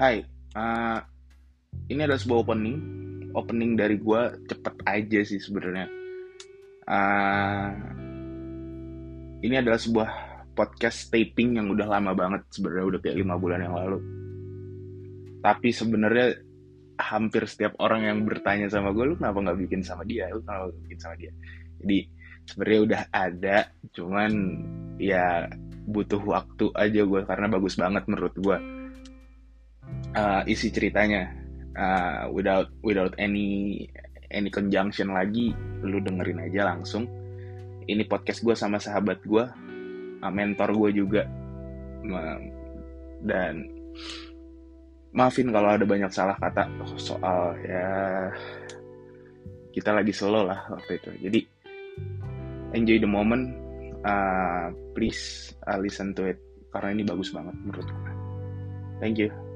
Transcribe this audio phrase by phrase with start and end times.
[0.00, 0.24] Hai,
[0.56, 0.96] uh,
[1.92, 2.76] ini adalah sebuah opening.
[3.36, 5.92] Opening dari gue cepet aja sih sebenarnya.
[6.88, 7.68] Uh,
[9.44, 10.08] ini adalah sebuah
[10.56, 14.00] podcast taping yang udah lama banget sebenarnya udah kayak lima bulan yang lalu.
[15.44, 16.32] Tapi sebenarnya
[16.96, 20.32] hampir setiap orang yang bertanya sama gue, lu kenapa nggak bikin sama dia?
[20.32, 21.32] Lu kenapa nggak bikin sama dia?
[21.84, 21.98] Jadi
[22.48, 23.58] sebenarnya udah ada,
[23.92, 24.32] cuman
[24.96, 25.44] ya
[25.84, 28.79] butuh waktu aja gue karena bagus banget menurut gue
[30.14, 31.36] uh, isi ceritanya.
[31.70, 33.86] Uh, without without any
[34.28, 37.06] any conjunction lagi lu dengerin aja langsung.
[37.86, 39.44] Ini podcast gue sama sahabat gue
[40.20, 41.22] uh, mentor gue juga.
[43.20, 43.68] Dan
[45.10, 48.30] maafin kalau ada banyak salah kata soal ya
[49.74, 51.10] kita lagi slow lah waktu itu.
[51.22, 51.40] Jadi
[52.74, 53.56] enjoy the moment.
[54.00, 56.40] Uh, please uh, listen to it.
[56.70, 58.20] Karena ini bagus banget menurut gue
[59.00, 59.49] thank you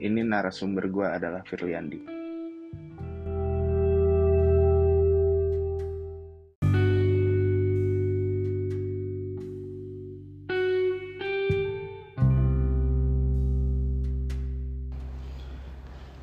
[0.00, 2.18] ini narasumber gue adalah Firliandi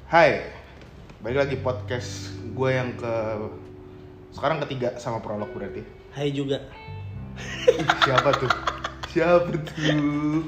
[0.08, 0.40] Hai,
[1.20, 3.14] balik lagi podcast gue yang ke
[4.32, 5.84] sekarang ketiga sama prolog berarti.
[6.16, 6.64] Hai juga.
[8.08, 8.48] Siapa tuh?
[9.12, 10.48] Siapa tuh?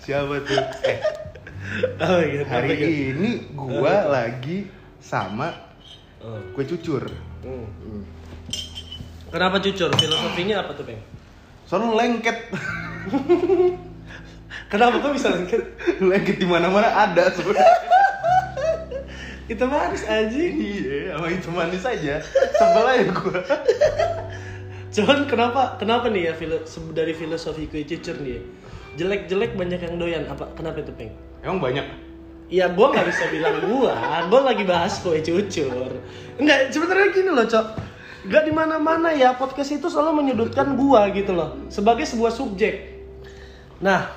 [0.00, 0.62] Siapa tuh?
[0.88, 0.98] Eh,
[1.98, 2.42] Oh iya.
[2.46, 2.86] hari gitu?
[3.12, 4.66] ini gua lagi
[4.98, 5.68] sama
[6.18, 6.34] Oh.
[6.50, 7.06] kue cucur.
[7.46, 7.62] Hmm.
[7.78, 8.02] Hmm.
[9.30, 9.86] Kenapa jujur?
[9.94, 10.98] Filosofinya apa tuh, Bang?
[11.62, 12.38] Soalnya lengket,
[14.72, 15.62] Kenapa kok bisa lengket?
[16.00, 17.76] lengket di mana-mana ada sebenarnya.
[19.46, 20.54] Kita manis anjing.
[20.60, 22.14] Iya, sama itu manis aja.
[22.56, 23.40] Sebel aja gua.
[24.98, 26.58] Cuman kenapa kenapa nih ya filo,
[26.90, 28.32] dari filosofi kue cucur nih?
[28.34, 28.40] ya?
[28.98, 30.24] Jelek-jelek banyak yang doyan.
[30.26, 31.14] Apa kenapa itu, Peng?
[31.42, 31.86] Emang banyak.
[32.48, 35.92] Ya gua nggak bisa bilang gua, gua lagi bahas kue cucur.
[36.40, 37.66] Enggak, sebenarnya gini loh, Cok.
[38.28, 43.04] Gak di mana-mana ya podcast itu selalu menyudutkan gua gitu loh sebagai sebuah subjek.
[43.78, 44.10] Nah,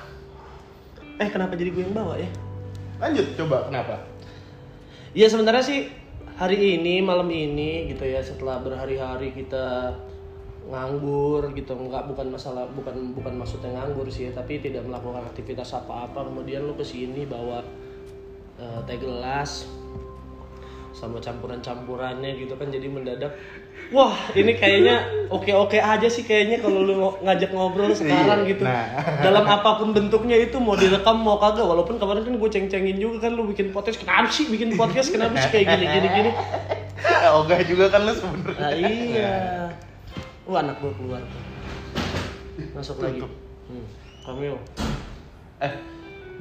[1.22, 2.26] eh kenapa jadi gue yang bawa ya?
[2.98, 4.02] Lanjut coba kenapa?
[5.14, 5.86] Ya sebenarnya sih
[6.34, 9.94] hari ini malam ini gitu ya setelah berhari-hari kita
[10.70, 11.72] nganggur gitu.
[11.74, 16.26] Nggak bukan masalah bukan bukan maksudnya nganggur sih tapi tidak melakukan aktivitas apa-apa.
[16.26, 17.62] Kemudian lu ke sini bawa
[18.60, 19.66] eh, teh gelas
[20.92, 23.32] sama campuran-campurannya gitu kan jadi mendadak.
[23.90, 26.94] Wah ini kayaknya oke-oke aja sih kayaknya kalau lu
[27.24, 28.62] ngajak ngobrol sekarang Iya, gitu.
[28.62, 28.86] nah.
[29.26, 31.64] dalam apa pun bentuknya itu mau direkam mau kagak.
[31.64, 35.42] Walaupun kemarin kan gue ceng-cengin juga kan lu bikin podcast kenapa sih bikin podcast kenapa
[35.42, 36.30] sih kayak gini gini gini?
[37.40, 38.60] Ogah juga kan lu sebenarnya.
[38.60, 39.36] nah, iya
[40.44, 41.22] wah anak gue keluar
[42.74, 43.86] masuk lagi hmm.
[44.22, 44.58] cameo
[45.62, 45.70] Eh,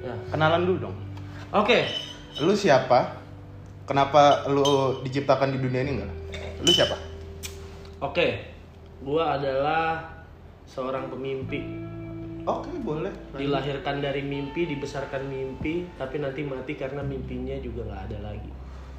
[0.01, 0.97] ya kenalan dulu dong.
[1.53, 1.79] oke
[2.41, 3.21] Lu siapa?
[3.85, 6.11] Kenapa lu diciptakan di dunia ini enggak?
[6.63, 6.97] Lu siapa?
[8.01, 8.27] oke
[9.01, 10.01] gue adalah
[10.65, 11.61] seorang pemimpi
[12.41, 13.13] Oke, boleh.
[13.37, 18.49] dilahirkan dari mimpi dibesarkan mimpi tapi nanti mati karena mimpinya juga nggak ada lagi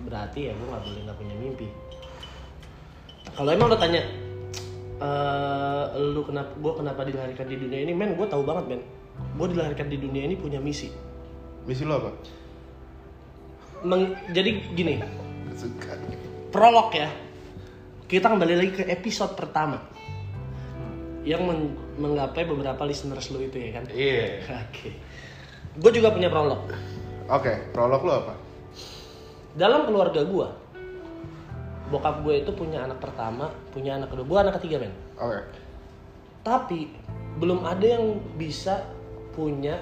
[0.06, 1.66] berarti ya gue nggak boleh nggak punya mimpi
[3.34, 4.02] kalau emang lo tanya
[5.02, 7.92] eh lu kenapa gue kenapa dilahirkan di dunia ini?
[7.92, 8.82] Men gue tahu banget men.
[9.34, 10.94] Gue dilahirkan di dunia ini punya misi.
[11.66, 12.10] Misi lu apa?
[13.82, 15.02] Meng- jadi gini.
[15.58, 15.98] Suka.
[16.54, 17.10] prolog ya.
[18.06, 19.80] Kita kembali lagi ke episode pertama.
[21.26, 23.84] Yang men- menggapai beberapa listeners lu itu ya kan?
[23.90, 24.46] Iya.
[24.68, 24.88] oke.
[25.82, 26.70] Gue juga punya prolog.
[27.26, 28.34] Oke, prolog lu apa?
[29.52, 30.48] dalam keluarga gue
[31.92, 34.24] bokap gue itu punya anak pertama punya anak kedua.
[34.24, 34.94] Gue anak ketiga men.
[35.20, 35.40] Oke.
[36.42, 36.90] tapi
[37.38, 38.82] belum ada yang bisa
[39.36, 39.78] punya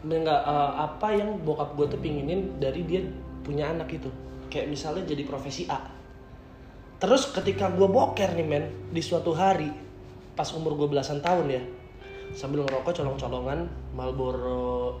[0.00, 3.02] enggak eh, apa yang bokap gue tuh pinginin dari dia
[3.44, 4.08] punya anak itu.
[4.48, 5.78] Kayak misalnya jadi profesi A.
[7.00, 8.64] Terus ketika gue boker nih men
[8.94, 9.68] di suatu hari
[10.32, 11.62] pas umur gue belasan tahun ya
[12.32, 14.96] sambil ngerokok colong-colongan Marlboro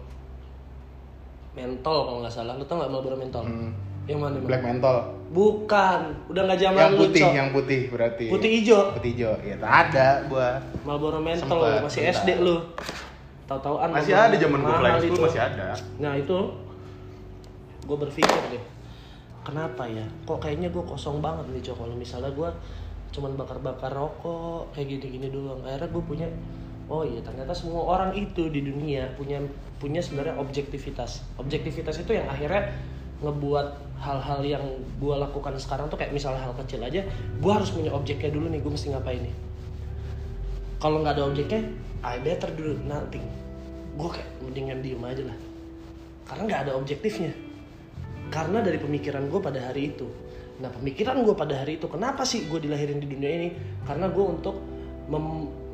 [1.56, 2.54] mentol kalau nggak salah.
[2.56, 3.72] Lu tau nggak Marlboro mentol Hmm.
[4.10, 4.36] Yang mana?
[4.42, 4.96] Black mental.
[5.30, 7.32] bukan udah nggak zaman Yang putih, Cok.
[7.38, 8.24] yang putih berarti.
[8.26, 9.32] putih hijau Putih hijau.
[9.46, 10.58] Ya, ada gua.
[10.82, 12.14] Marlboro mentol Sempet, masih bentar.
[12.18, 12.56] SD lu
[13.46, 15.22] tahu-tauan Masih ada zaman gua flying school itu.
[15.22, 15.66] masih ada.
[15.98, 16.38] nah itu
[17.80, 18.62] gue berpikir deh
[19.42, 22.50] kenapa ya kok kayaknya gue kosong banget nih cok kalau misalnya gue
[23.10, 26.26] cuman bakar-bakar rokok kayak gini-gini doang akhirnya gue punya
[26.86, 29.42] oh iya ternyata semua orang itu di dunia punya
[29.82, 32.70] punya sebenarnya objektivitas objektivitas itu yang akhirnya
[33.18, 34.64] ngebuat hal-hal yang
[34.96, 37.04] gue lakukan sekarang tuh kayak misalnya hal kecil aja
[37.36, 39.34] gue harus punya objeknya dulu nih gue mesti ngapain nih?
[40.80, 41.60] Kalau nggak ada objeknya
[42.00, 43.24] I better do nothing.
[44.00, 45.38] Gue kayak mendingan diem aja lah.
[46.24, 47.36] Karena nggak ada objektifnya.
[48.32, 50.08] Karena dari pemikiran gue pada hari itu.
[50.64, 53.48] Nah pemikiran gue pada hari itu kenapa sih gue dilahirin di dunia ini?
[53.84, 54.56] Karena gue untuk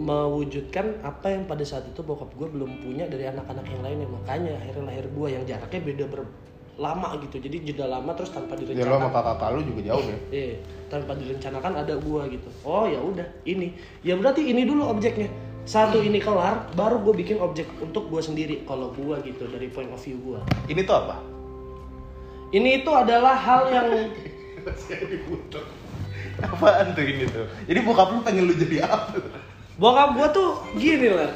[0.00, 4.56] mewujudkan apa yang pada saat itu bokap gue belum punya dari anak-anak yang lainnya makanya
[4.56, 6.32] akhirnya lahir gue yang jaraknya beda ber-
[6.76, 10.05] lama gitu jadi jeda lama terus tanpa Ya lo sama direncanakan kakak lu juga jauh
[10.05, 10.19] ya.
[10.28, 10.56] Iya,
[10.93, 12.49] tanpa direncanakan ada gua gitu.
[12.69, 13.73] Oh ya udah, ini.
[14.05, 15.32] Ya berarti ini dulu objeknya.
[15.67, 18.62] Satu ini kelar, baru gue bikin objek untuk gua sendiri.
[18.69, 20.38] Kalau gua gitu dari point of view gua.
[20.70, 21.17] Ini tuh apa?
[22.55, 23.88] Ini itu adalah hal yang
[26.44, 27.49] Apaan tuh ini tuh?
[27.64, 29.17] Jadi bokap lu pengen lu jadi apa?
[29.81, 31.32] bokap gua tuh gini lah.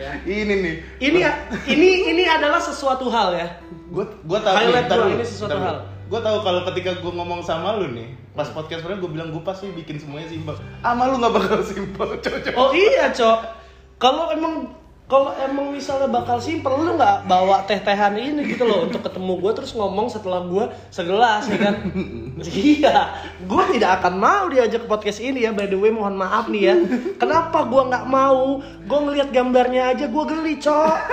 [0.00, 0.12] Ya.
[0.24, 0.74] Ini nih.
[0.98, 1.20] Ini
[1.68, 3.48] ini ini adalah sesuatu hal ya.
[3.92, 5.76] gue gue tahu Highlight dulu, ini sesuatu hal.
[6.08, 9.42] Gue tahu kalau ketika gue ngomong sama lu nih, pas podcast pernah gue bilang gue
[9.44, 10.56] pasti bikin semuanya simpel.
[10.80, 12.52] Ama lu nggak bakal simpel, cocok.
[12.56, 13.38] Oh iya, Cok.
[14.00, 14.72] Kalau emang
[15.10, 19.52] kalau emang misalnya bakal simpel lu nggak bawa teh-tehan ini gitu loh untuk ketemu gue
[19.60, 21.74] terus ngomong setelah gue segelas ya kan?
[22.42, 23.12] Iya.
[23.44, 26.62] Gue tidak akan mau diajak ke podcast ini ya by the way mohon maaf nih
[26.64, 26.74] ya.
[27.20, 28.64] Kenapa gue nggak mau?
[28.88, 30.96] Gue ngelihat gambarnya aja gue geli cok.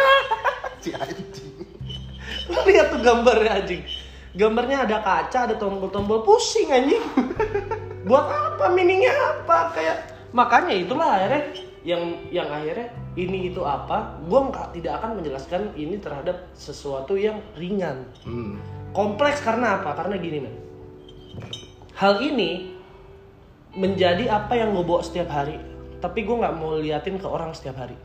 [0.79, 1.67] Si anjing.
[2.47, 3.83] lu lihat tuh gambarnya anjing.
[4.31, 7.03] Gambarnya ada kaca ada tombol-tombol pusing anjing.
[8.07, 8.71] Buat apa?
[8.71, 9.75] Meaningnya apa?
[9.75, 9.97] Kayak
[10.31, 11.51] makanya itulah akhirnya
[11.83, 12.01] yang
[12.31, 18.07] yang akhirnya ini itu apa gue nggak tidak akan menjelaskan ini terhadap sesuatu yang ringan.
[18.23, 18.55] Hmm.
[18.95, 19.93] kompleks karena apa?
[19.93, 20.55] Karena gini men
[21.99, 22.79] hal ini
[23.75, 25.59] menjadi apa yang gue bawa setiap hari
[25.99, 27.95] tapi gue nggak mau liatin ke orang setiap hari.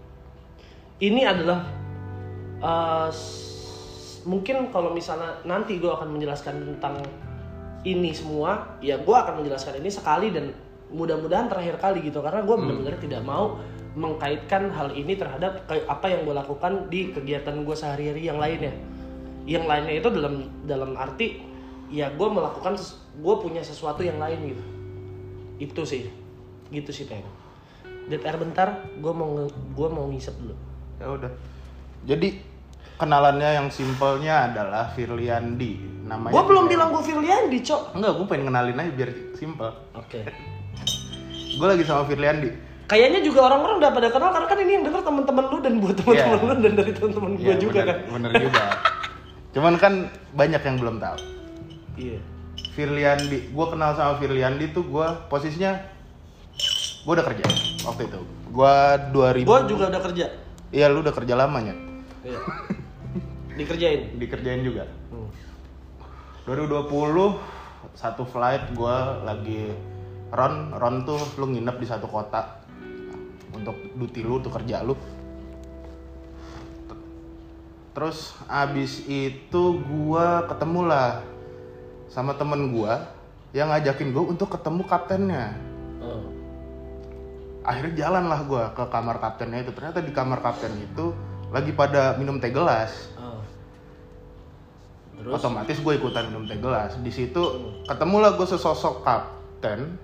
[0.99, 1.63] Ini adalah
[2.59, 3.11] uh,
[4.27, 7.01] mungkin kalau misalnya nanti gue akan menjelaskan tentang
[7.85, 10.51] ini semua ya gue akan menjelaskan ini sekali dan
[10.89, 13.61] mudah-mudahan terakhir kali gitu karena gue benar-benar tidak mau
[13.95, 18.75] mengkaitkan hal ini terhadap apa yang gue lakukan di kegiatan gue sehari-hari yang lainnya
[19.47, 21.39] yang lainnya itu dalam dalam arti
[21.93, 22.75] ya gue melakukan
[23.23, 24.65] gue punya sesuatu yang lain gitu
[25.63, 26.03] itu sih
[26.75, 27.23] gitu sih Teng
[28.11, 31.33] dead air bentar gue mau gue mau ngisep dulu Ya udah.
[32.07, 32.39] Jadi
[32.95, 35.93] kenalannya yang simpelnya adalah Firliandi.
[36.05, 36.37] Namanya.
[36.37, 39.11] gue belum bilang gue Firliandi cok Enggak, gue pengen kenalin aja biar
[39.41, 39.73] simpel.
[39.97, 40.21] oke
[41.57, 42.51] Gue lagi sama Firliandi.
[42.85, 45.97] Kayaknya juga orang-orang udah pada kenal karena kan ini yang denger teman-teman lu dan buat
[45.97, 46.45] teman-teman Iya.
[46.45, 48.65] lu dan dari teman-teman gue Iya, juga bener, kan Bener juga.
[49.51, 49.93] Cuman kan
[50.33, 51.19] banyak yang belum tahu.
[51.97, 52.19] iya
[52.71, 55.79] Firliandi, gue kenal sama Firliandi tuh gue posisinya
[57.01, 57.45] gue udah kerja
[57.85, 58.21] waktu itu.
[58.49, 58.75] Gue
[59.13, 59.45] 2000.
[59.45, 60.27] gue juga udah kerja
[60.69, 61.75] Iya, lu udah kerja lamanya.
[62.21, 62.41] iya
[63.55, 64.91] dikerjain Dikerjain juga.
[65.09, 65.31] Hmm.
[66.45, 66.91] 2020
[67.95, 69.71] satu flight gue lagi
[70.29, 72.64] ron ron tuh lu nginep di satu kota
[73.55, 74.99] untuk duty lu untuk kerja lu.
[77.95, 81.23] Terus abis itu gue ketemu lah
[82.11, 82.95] sama temen gue
[83.55, 85.47] yang ngajakin gue untuk ketemu kaptennya.
[86.03, 86.27] Oh.
[87.65, 89.73] akhirnya jalan lah gue ke kamar kaptennya itu.
[89.73, 91.15] Ternyata di kamar kapten itu
[91.55, 93.15] lagi pada minum teh gelas.
[93.15, 93.41] Oh.
[95.23, 95.39] terus?
[95.39, 96.99] Otomatis gue ikutan minum teh gelas.
[96.99, 97.43] Di situ
[97.87, 99.95] ketemulah gue sesosok kapten.
[99.95, 100.04] Hmm.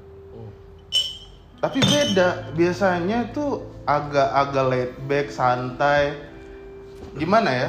[1.61, 2.50] Tapi beda.
[2.57, 6.17] Biasanya tuh agak-agak laid back santai.
[7.14, 7.69] Gimana ya?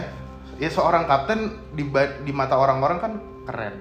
[0.57, 1.83] Ya seorang kapten di
[2.23, 3.13] di mata orang-orang kan
[3.45, 3.75] keren.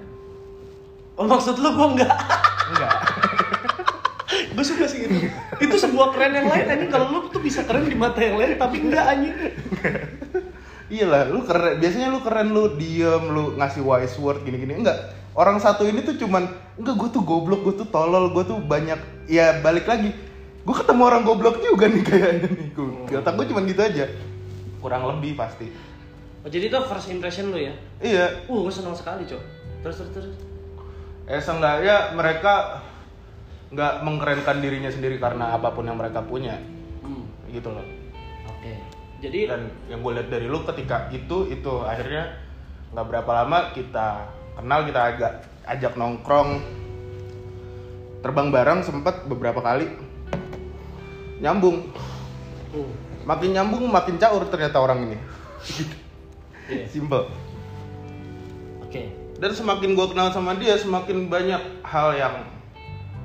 [1.15, 2.15] Oh maksud lu gue enggak?
[2.75, 2.95] Enggak.
[4.51, 5.27] Gue suka sih itu
[5.63, 6.91] itu sebuah keren yang lain anjing.
[6.91, 9.35] Kalau lu tuh bisa keren di mata yang lain tapi enggak anjing.
[10.91, 11.79] Iyalah lu keren.
[11.79, 14.83] Biasanya lu keren lu diem lu ngasih wise word gini-gini.
[14.83, 18.59] Enggak orang satu ini tuh cuman enggak gue tuh goblok gue tuh tolol gue tuh
[18.59, 18.99] banyak.
[19.31, 20.11] Ya balik lagi.
[20.61, 24.05] Gue ketemu orang goblok juga nih kayaknya nih gue di otak gue cuman gitu aja.
[24.81, 25.71] Kurang lebih pasti.
[26.41, 27.73] Oh, jadi itu first impression lu ya?
[28.01, 28.49] Iya.
[28.49, 29.41] Uh gue senang sekali cok.
[29.85, 30.35] Terus terus terus.
[31.29, 32.81] Eh seenggaknya mereka
[33.71, 36.59] nggak mengkerenkan dirinya sendiri karena apa pun yang mereka punya.
[37.01, 37.25] Hmm.
[37.49, 37.85] gitu loh.
[38.49, 38.73] Oke.
[39.21, 42.35] Jadi dan yang gue lihat dari lu ketika itu itu akhirnya
[42.91, 45.33] nggak berapa lama kita kenal kita agak
[45.67, 46.59] ajak nongkrong.
[48.21, 49.89] Terbang bareng sempet beberapa kali.
[51.41, 51.89] Nyambung.
[53.25, 55.17] Makin nyambung makin caur ternyata orang ini.
[56.71, 56.87] Iya.
[56.87, 57.27] simple.
[58.85, 59.11] Oke.
[59.41, 62.35] Dan semakin gue kenal sama dia semakin banyak hal yang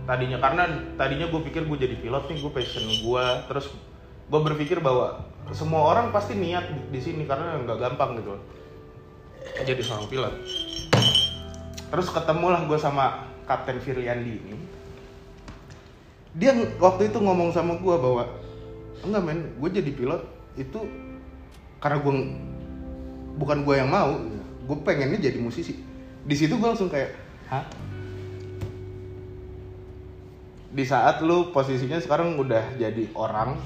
[0.09, 0.65] tadinya karena
[0.97, 3.75] tadinya gue pikir gue jadi pilot nih gue passion gue terus
[4.27, 8.35] gue berpikir bahwa semua orang pasti niat di, di sini karena nggak gampang gitu.
[9.63, 10.35] Jadi seorang pilot
[11.91, 14.59] terus ketemulah gue sama Kapten Firliandi ini.
[16.37, 16.53] Dia
[16.83, 18.29] waktu itu ngomong sama gue bahwa
[19.07, 20.23] enggak men gue jadi pilot
[20.59, 20.85] itu
[21.81, 22.13] karena gue
[23.39, 24.19] bukan gue yang mau
[24.67, 25.79] gue pengennya jadi musisi.
[26.27, 27.15] Di situ gue langsung kayak
[27.49, 27.65] hah?
[30.77, 33.57] Di saat lu posisinya sekarang udah jadi orang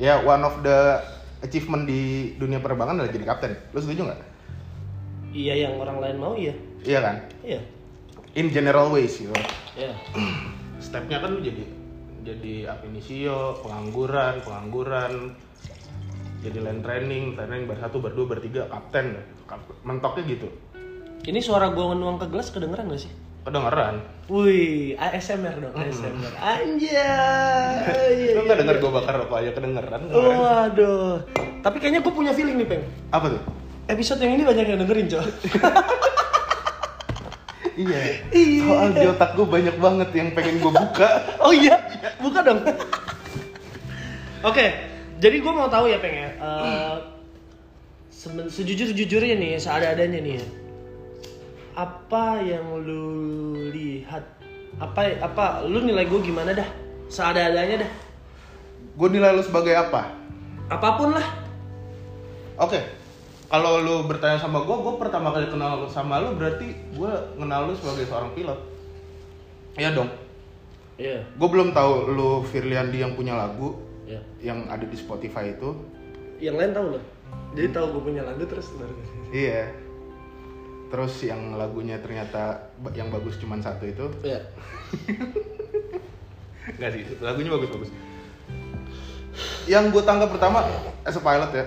[0.00, 1.02] ya one of the
[1.44, 3.52] achievement di dunia penerbangan adalah jadi kapten.
[3.74, 4.20] Lu setuju nggak?
[5.36, 7.16] Iya yang orang lain mau iya iya kan?
[7.40, 7.60] Iya.
[8.36, 9.32] In general ways gitu
[9.78, 9.96] iya.
[10.84, 11.64] Stepnya kan lu jadi
[12.26, 15.12] jadi ab initio pengangguran pengangguran
[16.42, 19.16] jadi land training training bar satu bar dua bar tiga kapten.
[19.46, 20.48] Kap- mentoknya gitu.
[21.26, 23.12] Ini suara gua nuang ke gelas kedengeran gak sih?
[23.46, 24.02] Kedengeran.
[24.26, 26.34] Wih, ASMR dong, ASMR.
[26.34, 28.34] Anjay.
[28.34, 31.22] lu nggak denger gue bakar rokok aja kedengeran Waduh.
[31.62, 32.82] Tapi kayaknya gue punya feeling nih, Peng.
[33.14, 33.42] apa tuh?
[33.86, 35.22] Episode yang ini banyak yang dengerin, coy.
[37.76, 38.64] iya Iya.
[38.64, 41.08] soal di otak gue banyak banget yang pengen gue buka
[41.44, 41.76] oh iya,
[42.18, 42.60] buka dong.
[44.42, 44.66] Oke,
[45.16, 46.30] jadi gue mau tahu ya, Peng ya.
[46.32, 46.96] Eh,
[48.08, 50.44] seben- sejujur-jujurnya nih, seada-adanya nih ya.
[51.74, 53.04] Apa yang lu
[53.68, 54.22] lihat?
[54.76, 56.68] Apa apa lu nilai gue gimana dah?
[57.06, 57.92] Seada-adanya dah.
[58.94, 60.08] gue nilai lu sebagai apa
[60.66, 61.26] Apa pun lah.
[62.56, 62.80] oke
[63.46, 67.74] kalau lu bertanya sama gue gue pertama kali kenal sama lu berarti gue kenal lu
[67.78, 68.60] sebagai seorang pilot
[69.76, 70.08] Iya dong
[70.96, 73.76] Iya, gue belum tahu lu Firliandi yang punya lagu
[74.08, 74.16] iya.
[74.40, 75.76] yang ada di Spotify itu
[76.40, 77.02] Yang lain tahu loh.
[77.52, 78.72] Jadi tahu gue punya lagu terus
[79.32, 79.68] iya
[80.86, 84.40] terus yang lagunya ternyata yang bagus cuman satu itu Iya.
[86.76, 87.90] Enggak sih, lagunya bagus-bagus.
[89.70, 90.66] Yang gue tangkap pertama
[91.06, 91.64] as a pilot ya.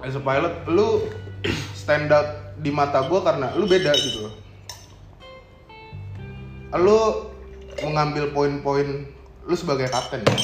[0.00, 1.06] As a pilot, lu
[1.76, 4.34] stand out di mata gue karena lu beda gitu loh.
[6.80, 6.98] Lu
[7.84, 9.04] mengambil poin-poin
[9.44, 10.38] lu sebagai kapten ya.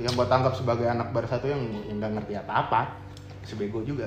[0.00, 2.94] Yang gue tangkap sebagai anak bar satu yang yang nggak ngerti apa-apa,
[3.44, 4.06] sebego juga.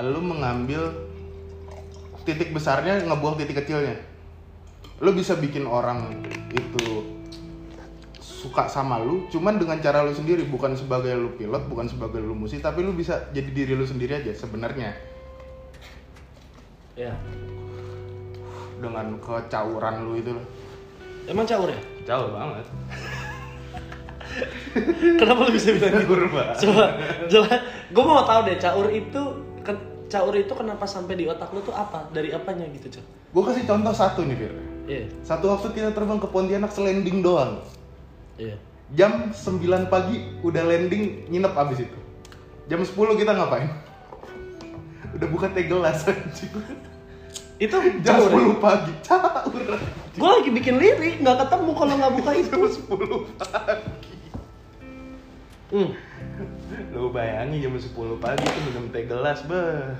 [0.00, 0.90] Lu mengambil
[2.24, 4.14] titik besarnya ngebuang titik kecilnya
[5.02, 6.22] lu bisa bikin orang
[6.54, 7.02] itu
[8.44, 12.36] suka sama lu cuman dengan cara lu sendiri bukan sebagai lu pilot bukan sebagai lu
[12.36, 14.92] musisi tapi lu bisa jadi diri lu sendiri aja sebenarnya
[16.94, 17.10] Iya.
[18.78, 20.30] dengan kecauran lu itu
[21.24, 21.80] Emang caur ya?
[22.04, 22.66] caur banget
[25.20, 26.14] Kenapa lu bisa bilang gitu?
[26.66, 26.84] Coba,
[27.30, 27.52] coba.
[27.94, 29.22] Gue mau tahu deh caur itu
[30.04, 32.06] caur itu kenapa sampai di otak lu tuh apa?
[32.10, 33.04] Dari apanya gitu, Cok?
[33.34, 34.52] gue kasih contoh satu nih Fir
[34.84, 35.02] Iya.
[35.26, 37.58] satu waktu kita terbang ke Pontianak selending doang
[38.34, 38.56] Iya.
[38.92, 41.98] jam 9 pagi udah landing nginep abis itu
[42.66, 43.70] jam 10 kita ngapain
[45.16, 46.50] udah buka teh gelas anjing.
[47.54, 48.58] Itu jam caur.
[48.58, 49.62] 10 pagi caur
[50.14, 52.50] Gue lagi bikin lirik, nggak ketemu kalau nggak buka itu.
[52.50, 54.14] jam 10 pagi
[55.70, 55.90] Hmm.
[56.94, 59.90] lu bayangin jam 10 pagi tuh minum teh gelas beh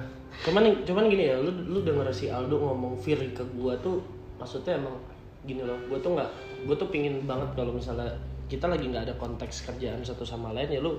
[0.42, 4.02] Cuman cuman gini ya, lu lu denger si Aldo ngomong Fir ke gua tuh
[4.36, 4.98] maksudnya emang
[5.44, 6.30] gini loh, gua tuh nggak,
[6.64, 8.08] gua tuh pingin banget kalau misalnya
[8.48, 10.96] kita lagi nggak ada konteks kerjaan satu sama lain ya lu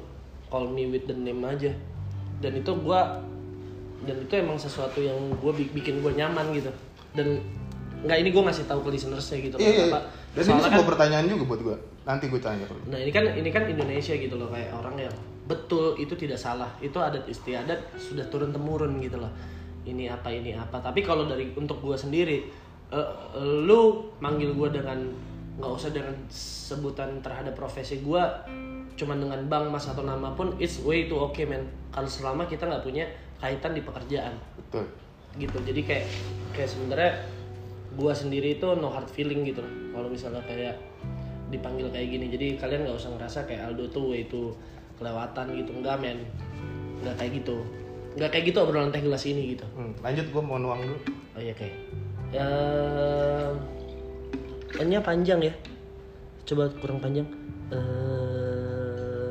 [0.47, 1.73] call me with the name aja.
[2.37, 3.17] Dan itu gua
[4.05, 6.69] dan itu emang sesuatu yang gua bi- bikin gua nyaman gitu.
[7.11, 7.41] Dan
[8.05, 9.99] nggak ini gua ngasih tahu ke listenersnya gitu iya iya Kenapa?
[10.37, 13.49] dan ini sebuah kan- pertanyaan juga buat gua nanti gua tanya Nah ini kan ini
[13.49, 15.15] kan Indonesia gitu loh kayak orang yang
[15.49, 19.31] betul itu tidak salah itu adat istiadat sudah turun temurun gitu loh
[19.89, 22.45] ini apa ini apa tapi kalau dari untuk gua sendiri
[22.95, 23.09] eh,
[23.67, 25.03] lu manggil gua dengan
[25.55, 28.43] nggak usah dengan sebutan terhadap profesi gua
[28.95, 31.67] cuman dengan bang mas atau nama pun it's way to okay man.
[31.91, 33.03] Kalau selama kita nggak punya
[33.43, 34.39] kaitan di pekerjaan.
[34.55, 34.87] Betul.
[35.35, 35.57] Gitu.
[35.67, 36.05] Jadi kayak
[36.55, 37.11] kayak sebenarnya
[37.99, 39.73] gua sendiri itu no hard feeling gitu loh.
[39.91, 40.79] Kalau misalnya kayak
[41.51, 42.31] dipanggil kayak gini.
[42.31, 44.41] Jadi kalian nggak usah ngerasa kayak Aldo tuh "Wah, itu
[44.95, 45.71] kelewatan gitu.
[45.75, 46.23] Enggak men
[47.03, 47.57] nggak kayak gitu.
[48.15, 49.67] Nggak kayak gitu obrolan teh gelas ini gitu.
[49.75, 50.99] Hmm, lanjut gua mau nuang dulu.
[51.35, 51.75] Oh iya kayak
[52.35, 53.55] Ehm,
[55.01, 55.53] panjang ya.
[56.45, 57.27] Coba kurang panjang.
[57.73, 59.29] Eh,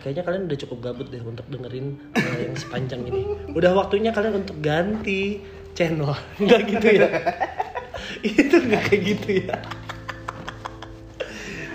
[0.00, 3.26] kayaknya kalian udah cukup gabut deh untuk dengerin eh, yang sepanjang ini.
[3.52, 5.42] Udah waktunya kalian untuk ganti
[5.74, 6.14] channel.
[6.42, 7.08] Nggak gitu ya?
[8.22, 9.56] Itu nggak kayak gitu ya?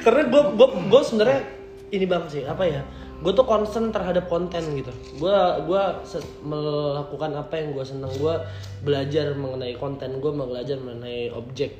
[0.02, 1.42] Karena gue gue gue sebenarnya
[1.92, 2.82] ini banget sih apa ya
[3.22, 4.90] gue tuh concern terhadap konten gitu.
[5.22, 5.38] Gue
[5.70, 6.02] gua
[6.42, 8.36] melakukan apa yang gue seneng gue
[8.82, 10.18] belajar mengenai konten.
[10.18, 11.78] Gue belajar mengenai objek.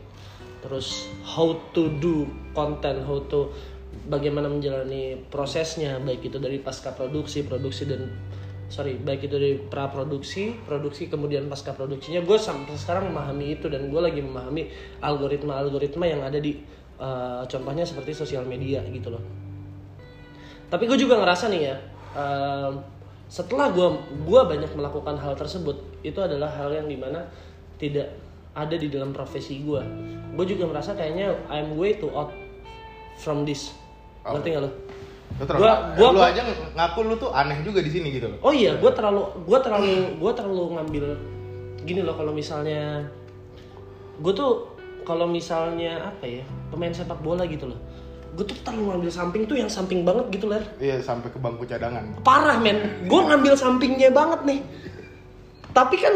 [0.62, 3.50] Terus how to do konten how to
[4.06, 8.08] bagaimana menjalani prosesnya baik itu dari pasca produksi produksi dan
[8.72, 12.22] sorry baik itu dari pra produksi produksi kemudian pasca produksinya.
[12.22, 14.70] Gue sampai sekarang memahami itu dan gue lagi memahami
[15.02, 16.62] algoritma algoritma yang ada di
[17.02, 19.51] eh, contohnya seperti sosial media gitu loh
[20.72, 21.76] tapi gue juga ngerasa nih ya
[22.16, 22.72] eh,
[23.28, 23.88] setelah gue
[24.24, 27.28] gua banyak melakukan hal tersebut itu adalah hal yang di mana
[27.76, 28.12] tidak
[28.52, 29.80] ada di dalam profesi gue
[30.32, 32.32] gue juga merasa kayaknya I'm way too out
[33.20, 33.72] from this.
[34.24, 34.36] Oh.
[34.36, 34.72] ngerti gak lo
[35.56, 36.42] Gua- gua- lu aja
[36.76, 40.32] ngaku lu tuh aneh juga di sini gitu oh iya gue terlalu gue terlalu gue
[40.36, 41.06] terlalu ngambil
[41.82, 43.08] gini loh kalau misalnya
[44.20, 44.70] gue tuh
[45.02, 47.80] kalau misalnya apa ya pemain sepak bola gitu loh
[48.32, 50.64] gue tuh terlalu ngambil samping tuh yang samping banget gitu ler.
[50.80, 52.24] Iya sampai ke bangku cadangan.
[52.24, 53.08] parah men.
[53.12, 54.60] Gue ngambil sampingnya banget nih.
[55.76, 56.16] Tapi kan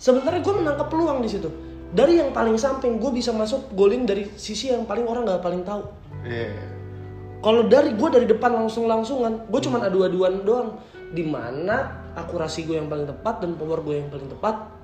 [0.00, 1.48] sebenarnya gue menangkap peluang di situ.
[1.92, 5.62] Dari yang paling samping gue bisa masuk golin dari sisi yang paling orang nggak paling
[5.64, 5.82] tahu.
[6.20, 6.52] Iya.
[7.40, 10.80] kalau dari gue dari depan langsung langsungan gue cuman adu-aduan doang.
[11.10, 14.79] Di mana akurasi gue yang paling tepat dan power gue yang paling tepat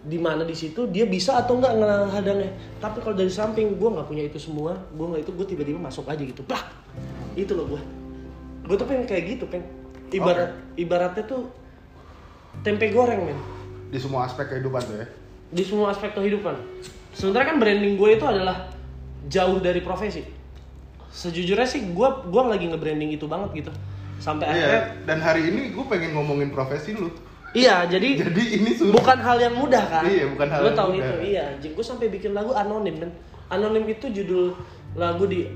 [0.00, 2.50] di mana di situ dia bisa atau enggak ngehadangnya.
[2.80, 4.76] Tapi kalau dari samping gue nggak punya itu semua.
[4.96, 6.40] Gue nggak itu gue tiba-tiba masuk aja gitu.
[6.48, 6.72] Bah
[7.36, 7.82] itu loh gue
[8.66, 9.66] gue tuh pengen kayak gitu pengen
[10.14, 11.50] ibarat ibaratnya tuh
[12.62, 13.38] tempe goreng men.
[13.90, 15.06] Di semua aspek kehidupan tuh ya.
[15.50, 16.54] di semua aspek kehidupan.
[17.10, 18.70] Sementara kan branding gue itu adalah
[19.26, 20.22] jauh dari profesi.
[21.10, 23.72] Sejujurnya sih gue gua lagi nge-branding itu banget gitu.
[24.22, 25.10] Sampai akhirnya Iya.
[25.10, 27.10] Dan hari ini gue pengen ngomongin profesi lu.
[27.52, 28.94] Iya jadi Jadi ini suruh.
[28.94, 31.02] bukan hal yang mudah kan Iya, bukan hal lo yang tahu mudah.
[31.02, 33.10] itu iya anjing gue sampai bikin lagu anonim kan
[33.48, 34.54] anonim itu judul
[34.92, 35.46] lagu di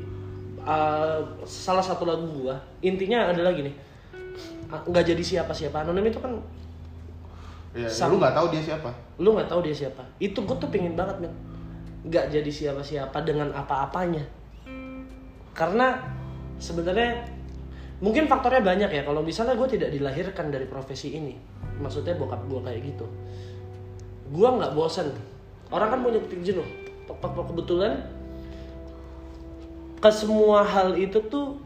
[0.60, 3.70] uh, salah satu lagu gue intinya adalah gini
[4.66, 6.34] nggak jadi siapa siapa anonim itu kan
[7.74, 7.90] Iya.
[8.06, 8.86] Lu nggak tahu dia siapa.
[9.18, 11.34] lu nggak tahu dia siapa itu gue tuh pengen banget men
[12.06, 14.22] nggak jadi siapa-siapa dengan apa-apanya
[15.50, 15.98] karena
[16.56, 17.26] sebenarnya
[18.02, 19.02] mungkin faktornya banyak ya.
[19.06, 21.34] Kalau misalnya gue tidak dilahirkan dari profesi ini
[21.78, 23.06] maksudnya bokap gue kayak gitu
[24.30, 25.10] gue nggak bosan
[25.68, 26.68] orang kan punya titik jenuh.
[27.20, 28.08] Kebetulan
[30.00, 31.60] ke semua hal itu tuh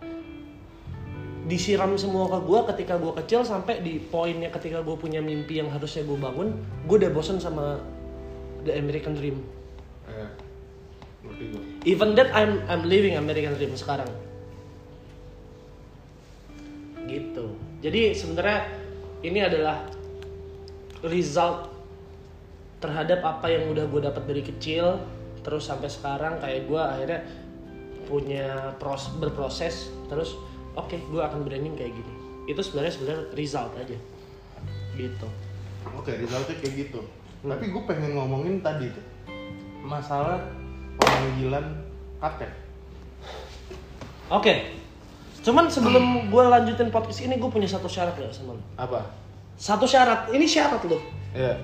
[1.49, 5.71] disiram semua ke gue ketika gue kecil sampai di poinnya ketika gue punya mimpi yang
[5.73, 6.53] harusnya gue bangun
[6.85, 7.81] gue udah bosen sama
[8.67, 9.41] the American Dream.
[10.07, 10.29] Iya.
[11.87, 14.11] Even that I'm I'm living American Dream sekarang
[17.83, 18.61] jadi sebenarnya
[19.23, 19.87] ini adalah
[21.07, 21.71] result
[22.79, 25.03] terhadap apa yang udah gue dapat dari kecil
[25.43, 27.21] terus sampai sekarang kayak gue akhirnya
[28.07, 30.38] punya pros berproses terus
[30.75, 32.12] oke gue akan branding kayak gini
[32.49, 33.99] itu sebenarnya sebenarnya result aja
[34.99, 35.29] gitu
[35.95, 37.01] Oke, resultnya kayak gitu.
[37.41, 37.55] Hmm.
[37.55, 39.05] Tapi gue pengen ngomongin tadi tuh
[39.88, 40.45] masalah
[41.01, 41.64] pemanggilan
[42.21, 42.53] kakek.
[44.29, 44.53] oke
[45.40, 49.07] cuman sebelum gue lanjutin podcast ini gue punya satu syarat gak sama lo Apa?
[49.55, 51.61] satu syarat ini syarat loh Iya.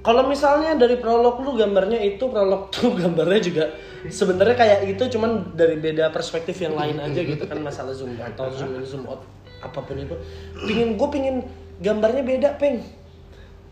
[0.00, 3.64] Kalau misalnya dari prolog lu gambarnya itu prolog tuh gambarnya juga
[4.06, 8.46] sebenarnya kayak itu cuman dari beda perspektif yang lain aja gitu kan masalah zoom atau
[8.48, 9.22] zoom in zoom out
[9.58, 10.14] apa pun itu.
[10.62, 11.36] Pingin gue pingin
[11.78, 12.82] gambarnya beda peng.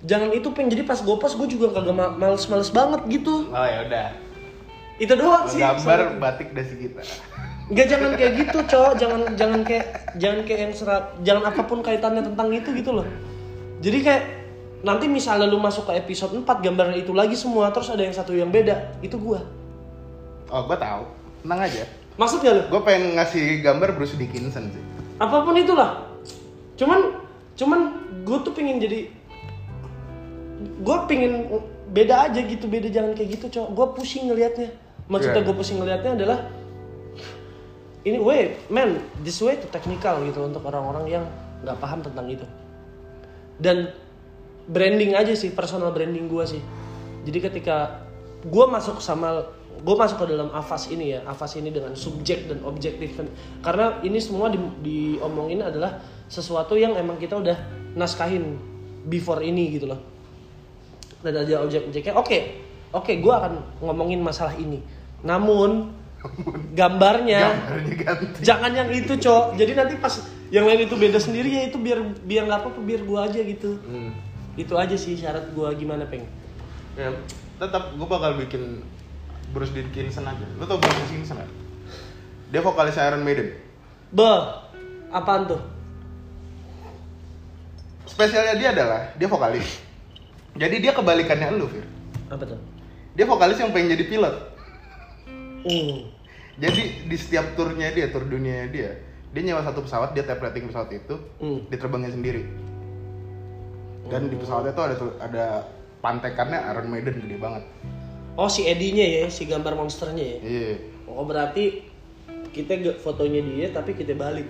[0.02, 3.50] Jangan itu peng jadi pas gue post gue juga kagak ma- males-males banget gitu.
[3.50, 4.08] Oh ya udah.
[4.96, 5.58] Itu doang sih.
[5.58, 7.02] Gambar batik dasi kita.
[7.64, 8.92] Enggak jangan kayak gitu, cowok.
[9.00, 9.87] Jangan jangan kayak
[10.20, 13.07] jangan kayak yang serap, jangan apa pun kaitannya tentang itu gitu loh.
[13.81, 14.24] Jadi kayak
[14.85, 18.37] nanti misalnya lu masuk ke episode 4 gambarnya itu lagi semua terus ada yang satu
[18.37, 19.40] yang beda, itu gua.
[20.53, 21.09] Oh, gue tahu.
[21.40, 21.88] Tenang aja.
[22.20, 22.62] Maksud gak lu?
[22.68, 24.85] Gue pengen ngasih gambar Bruce Dickinson sih.
[25.18, 26.05] Apa pun itulah.
[26.77, 27.16] Cuman
[27.57, 27.81] cuman
[28.29, 29.09] gue tuh pengen jadi
[30.85, 31.48] gue pengen
[31.94, 34.74] beda aja gitu beda jangan kayak gitu cowok gue pusing ngelihatnya
[35.07, 35.46] maksudnya Iya.
[35.46, 36.38] gue pusing ngelihatnya adalah
[38.04, 41.24] ini way man this way to technical gitu untuk orang-orang yang
[41.64, 42.46] nggak paham tentang itu.
[43.56, 43.88] Dan
[44.68, 46.62] branding aja sih personal branding gue sih.
[47.24, 48.04] Jadi ketika
[48.44, 52.60] gue masuk sama gue masuk ke dalam afas ini ya afas ini dengan subjek dan
[52.68, 53.16] objektif.
[53.64, 57.56] Karena ini semua di, diomongin adalah sesuatu yang emang kita udah
[57.96, 58.60] naskahin
[59.08, 60.00] before ini gitu loh.
[61.24, 62.38] Dan ada objek-objeknya oke
[62.92, 64.84] oke gue akan ngomongin masalah ini.
[65.24, 66.03] Namun
[66.72, 68.40] gambarnya Gambarnya ganti.
[68.40, 70.14] jangan yang itu cok jadi nanti pas
[70.48, 73.70] yang lain itu beda sendiri ya itu biar biar nggak apa-apa biar gue aja gitu
[73.82, 74.10] Hmm.
[74.54, 76.24] itu aja sih syarat gue gimana peng
[76.94, 77.10] Ya,
[77.58, 78.78] tetap gue bakal bikin
[79.50, 80.46] Bruce Dickinson aja.
[80.54, 81.50] Lo tau Bruce Dickinson gak?
[82.48, 83.50] Dia vokalis Iron Maiden.
[84.08, 84.30] be
[85.10, 85.58] apaan tuh
[88.04, 89.82] Spesialnya dia adalah dia vokalis.
[90.54, 91.82] Jadi dia kebalikannya lu, Fir.
[92.30, 92.60] apa tuh
[93.12, 94.34] Dia vokalis yang pengen jadi pilot.
[95.66, 96.13] hmm.
[96.54, 98.94] Jadi di setiap turnya dia, tur dunia dia,
[99.30, 101.66] dia nyewa satu pesawat, dia tap rating pesawat itu, Hmm.
[101.66, 102.42] diterbangin sendiri.
[104.06, 105.44] Dan di pesawatnya tuh ada ada
[105.98, 107.64] pantekannya Iron Maiden gede banget.
[108.34, 110.74] oh si Edinya ya si gambar monsternya ya Iya.
[111.06, 111.86] oh berarti
[112.50, 114.42] kita gak fotonya dia tapi kita balik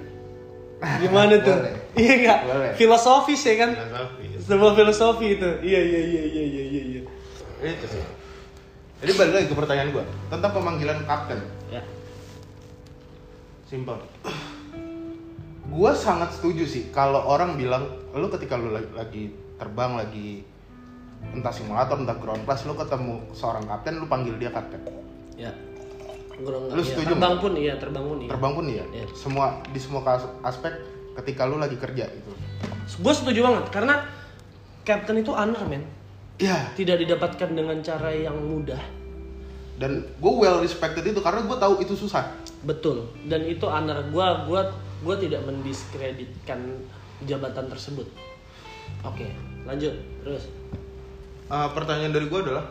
[0.80, 1.52] Gimana tuh?
[1.52, 1.76] Boleh.
[1.92, 2.38] Iya nggak?
[2.44, 2.70] Boleh.
[2.76, 3.70] Filosofis ya kan?
[3.72, 4.24] Filosofi.
[4.40, 5.50] Sebuah filosofi itu.
[5.60, 6.82] Iya iya iya iya iya iya.
[6.82, 7.00] iya.
[7.72, 8.00] Itu sih.
[9.00, 11.40] Jadi balik lagi ke pertanyaan gue tentang pemanggilan kapten.
[13.74, 13.82] Ya.
[13.82, 13.98] Simpel.
[15.74, 19.24] Gue sangat setuju sih kalau orang bilang lu ketika lu lagi, lagi
[19.58, 20.46] terbang lagi
[21.34, 24.78] entah simulator entah ground class lu ketemu seorang kapten lu panggil dia kapten.
[25.34, 25.50] Ya.
[26.38, 26.86] Lu iya.
[26.86, 28.30] setuju Terbang pun iya, terbang pun iya.
[28.30, 28.84] Terbang pun ya.
[28.94, 29.04] Iya.
[29.18, 30.06] Semua di semua
[30.46, 30.72] aspek
[31.18, 32.30] ketika lu lagi kerja itu.
[33.02, 34.06] Gue setuju banget karena
[34.86, 35.82] captain itu honor men.
[36.38, 36.70] Iya.
[36.78, 39.03] Tidak didapatkan dengan cara yang mudah.
[39.74, 42.30] Dan gue well respected itu karena gue tahu itu susah.
[42.62, 43.10] Betul.
[43.26, 44.26] Dan itu honor gue.
[44.46, 44.60] Gue
[45.04, 46.60] gue tidak mendiskreditkan
[47.26, 48.06] jabatan tersebut.
[49.04, 49.28] Oke,
[49.68, 49.92] lanjut
[50.24, 50.48] terus.
[51.52, 52.64] Uh, pertanyaan dari gue adalah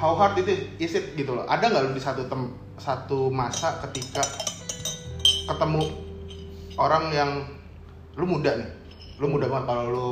[0.00, 0.48] how hard it
[0.80, 4.24] is, it gitu loh ada nggak lu di satu tem satu masa ketika
[5.44, 5.92] ketemu
[6.80, 7.30] orang yang
[8.16, 8.70] lu muda nih
[9.20, 10.06] lu muda banget kalau lu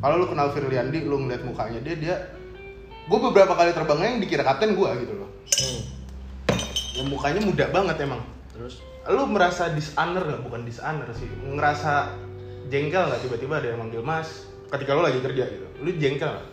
[0.00, 2.16] kalau lu kenal Firliandi lu ngeliat mukanya dia dia
[3.06, 5.30] gue beberapa kali terbangnya yang dikira kapten gue gitu loh.
[5.46, 5.82] Hmm.
[6.96, 8.22] yang mukanya muda banget emang.
[8.50, 8.82] Terus?
[9.06, 10.42] Lu merasa dishonor nggak?
[10.42, 11.28] Bukan dishonor sih.
[11.28, 12.10] Ngerasa
[12.72, 13.20] jengkel nggak?
[13.22, 15.66] Tiba-tiba ada yang manggil mas ketika lu lagi kerja gitu.
[15.84, 16.48] Lu jengkel nggak?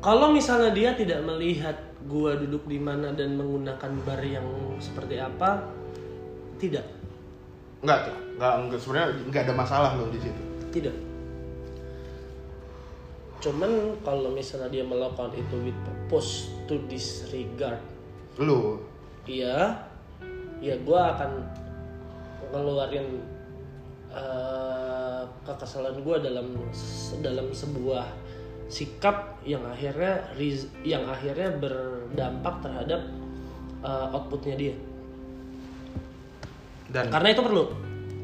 [0.00, 4.46] Kalau misalnya dia tidak melihat gua duduk di mana dan menggunakan bar yang
[4.78, 5.66] seperti apa,
[6.62, 6.86] tidak,
[7.84, 10.42] Enggak tuh, enggak, enggak sebenarnya enggak ada masalah loh di situ.
[10.72, 10.94] tidak.
[13.40, 17.78] Cuman kalau misalnya dia melakukan itu with purpose to disregard,
[18.40, 18.80] Lu,
[19.28, 19.76] iya,
[20.60, 21.30] ya gua akan
[22.52, 23.20] ngeluarin
[24.12, 26.56] eh, kekesalan gua dalam
[27.20, 28.08] dalam sebuah
[28.66, 30.26] sikap yang akhirnya
[30.82, 33.00] yang akhirnya berdampak terhadap
[33.84, 34.74] eh, outputnya dia.
[36.90, 37.64] dan Karena itu perlu.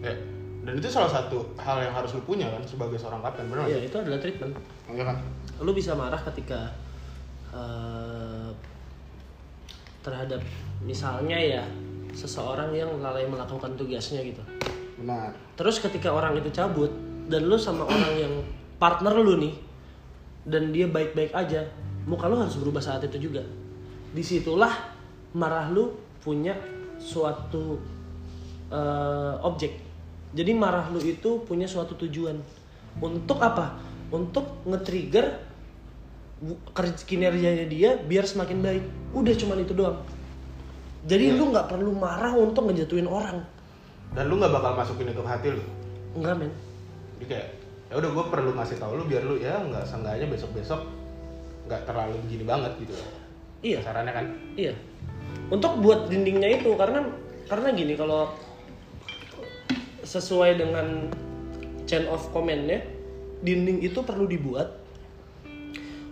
[0.02, 0.31] eh,
[0.62, 3.82] dan itu salah satu hal yang harus lu punya kan sebagai seorang kapten, benar Iya,
[3.82, 4.54] itu adalah treatment.
[4.86, 5.16] Iya kan?
[5.58, 6.70] Lu bisa marah ketika
[7.50, 8.50] eh,
[10.06, 10.38] terhadap
[10.82, 11.62] misalnya ya
[12.14, 14.42] seseorang yang lalai melakukan tugasnya gitu.
[15.02, 15.34] Benar.
[15.58, 16.94] Terus ketika orang itu cabut
[17.26, 18.34] dan lu sama orang yang
[18.78, 19.54] partner lu nih
[20.46, 21.66] dan dia baik-baik aja,
[22.06, 23.42] muka lu harus berubah saat itu juga.
[24.14, 24.94] Di situlah
[25.34, 25.90] marah lu
[26.22, 26.54] punya
[27.02, 27.82] suatu
[28.70, 29.90] eh, objek.
[30.32, 32.40] Jadi marah lu itu punya suatu tujuan.
[33.00, 33.76] Untuk apa?
[34.12, 35.52] Untuk nge-trigger
[37.06, 38.84] kinerjanya dia biar semakin baik.
[39.14, 40.00] Udah cuman itu doang.
[41.06, 41.38] Jadi Iya.
[41.38, 43.42] lu nggak perlu marah untuk ngejatuhin orang.
[44.12, 45.62] Dan lu nggak bakal masukin itu ke hati lu.
[46.18, 46.52] Enggak men.
[47.18, 47.48] Jadi kayak
[47.92, 50.80] ya udah gue perlu ngasih tahu lu biar lu ya nggak seenggaknya besok-besok
[51.68, 52.94] nggak terlalu begini banget gitu.
[53.62, 53.78] Iya.
[53.82, 54.26] Sarannya kan?
[54.58, 54.74] Iya.
[55.50, 57.04] Untuk buat dindingnya itu karena
[57.46, 58.30] karena gini kalau
[60.02, 61.08] sesuai dengan
[61.86, 62.82] chain of command-nya
[63.42, 64.78] dinding itu perlu dibuat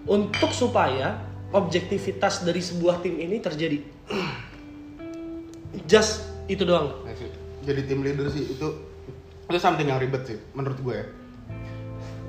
[0.06, 3.78] untuk supaya objektivitas dari sebuah tim ini terjadi.
[5.90, 7.06] Just itu doang.
[7.14, 7.30] Sih,
[7.66, 8.66] Jadi tim leader sih itu
[9.50, 11.06] itu something yang ribet sih menurut gue ya.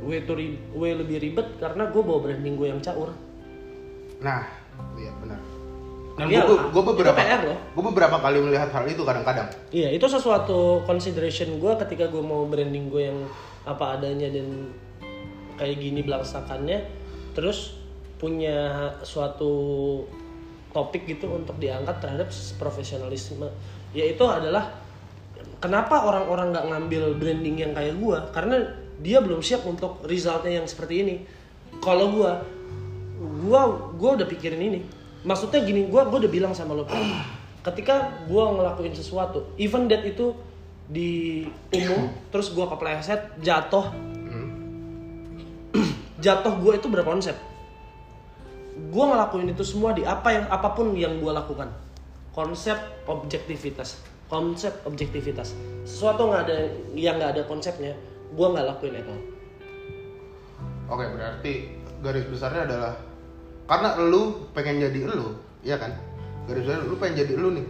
[0.02, 3.14] To ri- way lebih ribet karena gue bawa branding gue yang caur.
[4.22, 4.46] Nah,
[4.98, 5.51] iya benar.
[6.22, 7.58] Dan Iya, gue, gue beberapa PR loh.
[7.58, 9.50] gue beberapa kali melihat hal itu kadang-kadang.
[9.74, 13.26] Iya, itu sesuatu consideration gue ketika gue mau branding gue yang
[13.66, 14.70] apa adanya dan
[15.58, 16.86] kayak gini belangsakannya,
[17.34, 17.74] terus
[18.22, 19.50] punya suatu
[20.70, 22.30] topik gitu untuk diangkat terhadap
[22.62, 23.50] profesionalisme.
[23.98, 24.78] Yaitu adalah
[25.58, 28.18] kenapa orang-orang nggak ngambil branding yang kayak gue?
[28.30, 28.62] Karena
[29.02, 31.16] dia belum siap untuk resultnya yang seperti ini.
[31.82, 32.32] Kalau gue,
[33.42, 33.62] gue
[33.98, 35.01] gue udah pikirin ini.
[35.22, 36.90] Maksudnya gini, gue gue udah bilang sama lo,
[37.62, 40.34] ketika gue ngelakuin sesuatu, even that itu
[40.90, 43.94] di umum, terus gue kepleset, jatuh,
[46.26, 47.38] jatuh gue itu berkonsep.
[48.90, 51.70] Gue ngelakuin itu semua di apa yang apa pun yang gue lakukan.
[52.34, 55.54] Konsep objektivitas, konsep objektivitas.
[55.86, 56.58] Sesuatu nggak ada
[56.98, 57.94] yang nggak ada konsepnya,
[58.34, 59.16] gue nggak lakuin itu.
[60.90, 61.54] Oke, berarti
[62.02, 63.11] garis besarnya adalah
[63.72, 65.96] karena lu pengen jadi lu, iya kan?
[66.44, 67.66] Garis besarnya lu pengen jadi lu nih.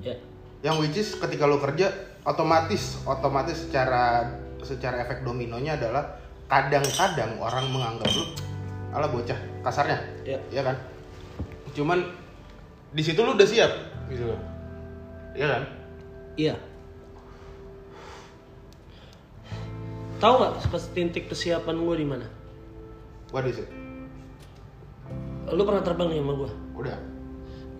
[0.00, 0.16] Ya,
[0.64, 1.92] Yang which is ketika lu kerja
[2.24, 4.32] otomatis otomatis secara
[4.64, 6.16] secara efek dominonya adalah
[6.48, 8.24] kadang-kadang orang menganggap lu
[8.96, 10.00] ala bocah kasarnya.
[10.24, 10.40] ya.
[10.48, 10.76] Iya kan?
[11.76, 12.08] Cuman
[12.96, 13.72] di situ lu udah siap
[14.08, 14.40] gitu loh.
[15.36, 15.62] Iya kan?
[16.40, 16.54] Iya.
[20.16, 22.24] Tahu nggak pas titik kesiapan gue di mana?
[23.36, 23.81] What is it?
[25.50, 26.50] Lu pernah terbang nih sama gue?
[26.78, 26.96] Udah.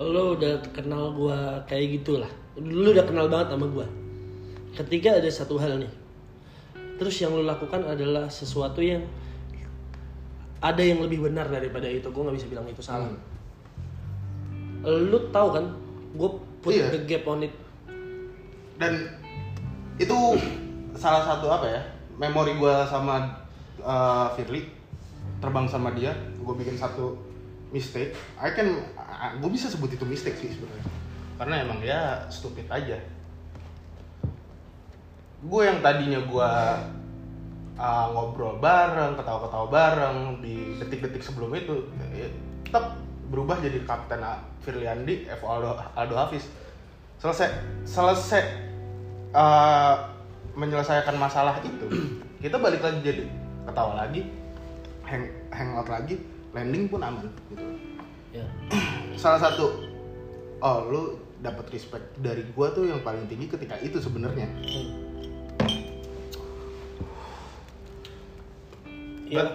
[0.03, 1.38] Lu udah kenal gue
[1.70, 2.33] kayak gitulah.
[2.61, 3.87] lu udah kenal banget sama gue
[4.77, 5.92] ketika ada satu hal nih
[6.96, 9.05] terus yang lu lakukan adalah sesuatu yang
[10.61, 13.09] ada yang lebih benar daripada itu gue nggak bisa bilang itu salah
[14.85, 15.64] lu tahu kan
[16.12, 16.92] gue put Iya.
[16.92, 17.53] the gap on it
[18.77, 19.16] dan
[19.96, 20.16] itu
[20.96, 21.81] salah satu apa ya
[22.20, 23.33] memori gue sama
[23.81, 24.68] uh, Firly
[25.40, 27.16] terbang sama dia gue bikin satu
[27.73, 28.13] mistake.
[28.37, 28.85] I can
[29.41, 30.87] gue bisa sebut itu mistake sih sebenarnya.
[31.41, 33.01] Karena emang ya stupid aja.
[35.43, 36.51] Gue yang tadinya gue
[37.81, 42.29] uh, ngobrol bareng ketawa-ketawa bareng di detik-detik sebelum itu ya,
[42.63, 42.95] tetap
[43.33, 44.23] berubah jadi kapten
[44.63, 46.47] Firliandi F Aldo, Aldo Hafiz.
[47.19, 47.51] Selesai
[47.89, 48.45] selesai
[49.35, 49.97] uh,
[50.53, 51.89] menyelesaikan masalah itu
[52.43, 53.25] kita balik lagi jadi
[53.65, 54.27] ketawa lagi
[55.07, 56.21] hang hangout lagi
[56.53, 57.65] landing pun aman gitu.
[58.33, 58.47] Ya.
[59.23, 59.88] Salah satu
[60.62, 61.03] oh lu
[61.43, 64.47] dapat respect dari gua tuh yang paling tinggi ketika itu sebenarnya.
[69.33, 69.49] Iya.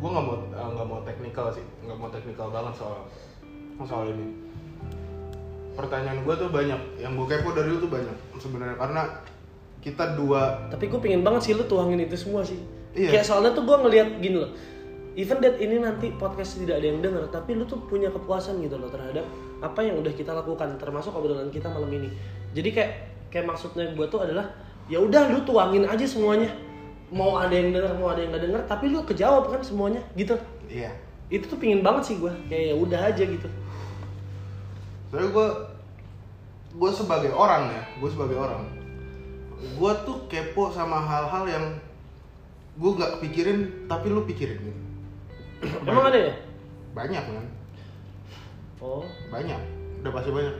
[0.00, 3.04] gue nggak mau eh, nggak mau teknikal sih nggak mau teknikal banget soal
[3.84, 4.32] soal ini.
[5.76, 9.02] Pertanyaan gue tuh banyak yang gue kepo dari lu tuh banyak sebenarnya karena
[9.84, 12.56] kita dua tapi gue pengen banget sih lu tuangin itu semua sih.
[12.90, 13.10] Iya.
[13.14, 14.50] kayak soalnya tuh gue ngelihat gini loh
[15.18, 18.78] even that ini nanti podcast tidak ada yang denger tapi lu tuh punya kepuasan gitu
[18.78, 19.26] loh terhadap
[19.60, 22.10] apa yang udah kita lakukan termasuk obrolan kita malam ini.
[22.54, 22.92] Jadi kayak
[23.30, 24.46] kayak maksudnya gue tuh adalah
[24.86, 26.50] ya udah lu tuangin aja semuanya.
[27.10, 30.38] Mau ada yang denger mau ada yang nggak denger tapi lu kejawab kan semuanya gitu.
[30.70, 30.94] Iya.
[31.30, 33.48] Itu tuh pingin banget sih gue kayak ya udah aja gitu.
[35.10, 35.48] Soalnya gue
[36.70, 38.62] gue sebagai orang ya, gue sebagai orang,
[39.58, 41.64] gue tuh kepo sama hal-hal yang
[42.78, 44.80] gue nggak pikirin tapi lu pikirin gitu.
[45.60, 46.34] Emang ada ya
[46.90, 47.46] Banyak kan,
[48.82, 49.60] oh banyak,
[50.02, 50.56] udah pasti banyak.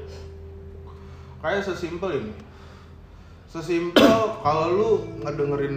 [1.43, 2.33] Kayak sesimpel ini,
[3.51, 4.91] sesimpel kalau lu
[5.27, 5.77] ngedengerin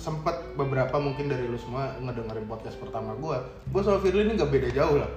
[0.00, 3.36] sempet beberapa mungkin dari lu semua ngedengerin podcast pertama gue,
[3.68, 5.10] gue sama Firly ini nggak beda jauh lah.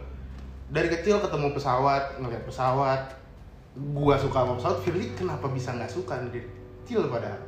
[0.76, 3.16] Dari kecil ketemu pesawat, ngeliat pesawat,
[3.96, 6.44] gua suka sama pesawat, Firly kenapa bisa nggak suka dari
[6.84, 7.40] kecil padahal?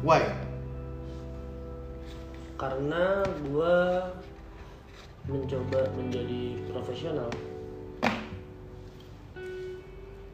[0.00, 0.53] Why?
[2.54, 3.76] Karena gue
[5.30, 7.30] mencoba menjadi profesional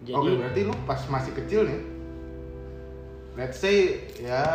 [0.00, 1.80] jadi Oke berarti lu pas masih kecil nih,
[3.36, 4.48] let's say ya,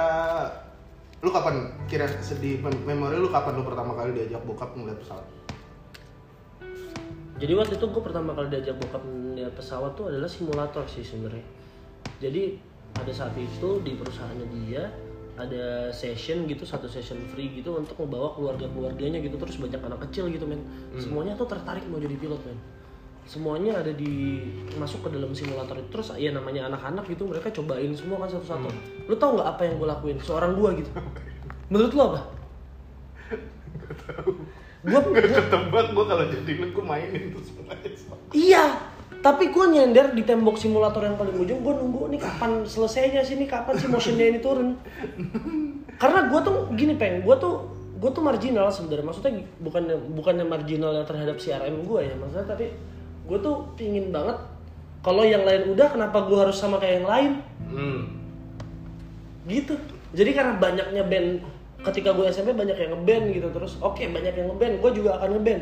[1.22, 5.26] lu kapan kira sedih memori lu kapan lu pertama kali diajak bokap ngeliat pesawat?
[7.36, 11.44] jadi waktu itu gue pertama kali diajak bokap melihat pesawat tuh adalah simulator sih sebenarnya
[12.24, 12.56] jadi
[12.96, 14.88] pada saat itu di perusahaannya dia
[15.36, 19.36] ada session gitu satu session free gitu untuk membawa keluarga keluarganya gitu.
[19.36, 20.64] Terus banyak anak kecil gitu men.
[20.96, 22.60] Semuanya tuh tertarik mau jadi pilot men.
[23.26, 24.38] Semuanya ada di
[24.78, 25.90] masuk ke dalam simulator itu.
[25.92, 28.70] Terus ya namanya anak-anak gitu mereka cobain semua kan satu-satu.
[29.12, 30.18] Lu tau nggak apa yang gue lakuin?
[30.24, 30.90] Seorang gua gitu.
[31.72, 32.20] Menurut lu apa?
[34.86, 37.90] Gua Ketebak gua kalau jadi lu gua mainin tuh semuanya.
[38.30, 38.66] Iya,
[39.26, 41.66] tapi gue nyender di tembok simulator yang paling ujung.
[41.66, 44.78] Gue nunggu nih kapan selesainya sih nih, kapan sih motionnya ini turun.
[45.98, 47.66] Karena gue tuh gini peng, gue tuh
[47.98, 49.06] gue tuh marginal sebenarnya.
[49.10, 49.34] Maksudnya
[49.66, 49.84] bukan
[50.14, 52.70] bukannya marginal terhadap CRM gue ya, maksudnya tapi
[53.26, 54.38] gue tuh pingin banget
[55.02, 57.32] kalau yang lain udah kenapa gue harus sama kayak yang lain
[57.66, 58.02] Hmm.
[59.50, 59.76] gitu
[60.14, 61.42] jadi karena banyaknya band
[61.82, 65.38] ketika gue SMP banyak yang ngeband gitu terus oke banyak yang ngeband gue juga akan
[65.38, 65.62] ngeband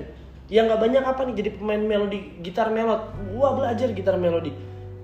[0.54, 3.10] yang nggak banyak apa nih jadi pemain melodi gitar melod.
[3.26, 4.54] Gue belajar gitar melodi.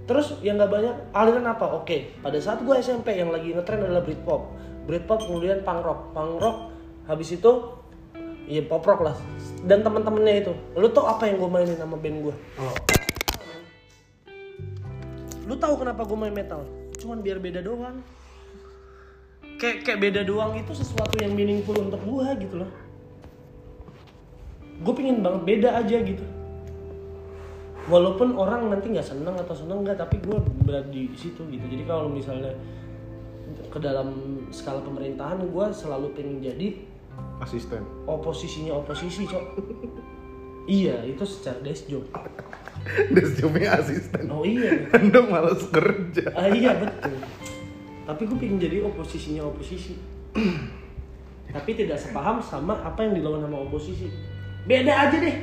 [0.05, 1.73] Terus yang nggak banyak aliran apa?
[1.73, 4.53] Oke pada saat gue SMP yang lagi ngetren adalah Britpop.
[4.85, 6.13] Britpop kemudian punk rock.
[6.13, 6.57] Punk rock
[7.09, 7.49] habis itu
[8.45, 9.17] ya pop rock lah.
[9.65, 10.53] Dan teman-temannya itu.
[10.77, 12.75] Lu tau apa yang gue mainin sama band gue Oh.
[15.49, 16.61] lu tahu kenapa gue main metal?
[17.01, 18.05] Cuman biar beda doang.
[19.57, 22.69] Kayak kayak beda doang itu sesuatu yang meaningful untuk gue gitu loh
[24.79, 26.25] gue pingin banget beda aja gitu
[27.89, 31.83] walaupun orang nanti nggak seneng atau seneng nggak tapi gue berada di situ gitu jadi
[31.83, 32.53] kalau misalnya
[33.69, 36.67] ke dalam skala pemerintahan gue selalu pengen jadi
[37.43, 37.83] Asisten.
[38.05, 39.45] oposisinya oposisi cok
[40.69, 42.05] iya itu secara desk job
[43.11, 44.31] Desjobnya asisten.
[44.31, 46.31] oh iya Anda malas kerja.
[46.31, 47.15] Ah iya betul.
[48.07, 49.99] Tapi gue pengen jadi oposisinya oposisi.
[51.55, 54.07] Tapi tidak sepaham sama apa yang dilakukan sama oposisi.
[54.69, 55.37] Beda aja deh.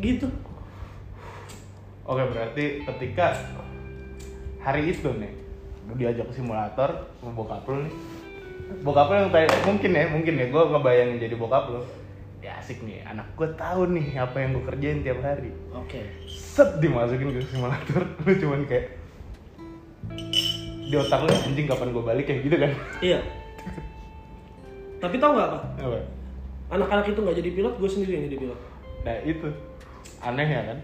[0.00, 0.24] Gitu.
[2.08, 3.36] Oke berarti ketika
[4.64, 5.32] hari itu nih
[5.88, 7.94] lu diajak ke simulator sama bokap lu nih
[8.80, 11.80] bokap lu yang tadi mungkin ya mungkin ya gue ngebayangin jadi bokap lu
[12.40, 16.00] ya asik nih anak gue tahu nih apa yang gue kerjain tiap hari Oke.
[16.28, 18.96] set dimasukin ke simulator lu cuman kayak
[20.88, 22.72] di otak lu anjing kapan gue balik kayak gitu kan
[23.04, 23.20] Iya.
[25.04, 25.58] Tapi tau nggak apa?
[25.80, 26.17] apa
[26.68, 28.60] Anak-anak itu nggak jadi pilot, gue sendiri yang jadi pilot.
[28.98, 29.48] nah itu
[30.20, 30.78] aneh ya kan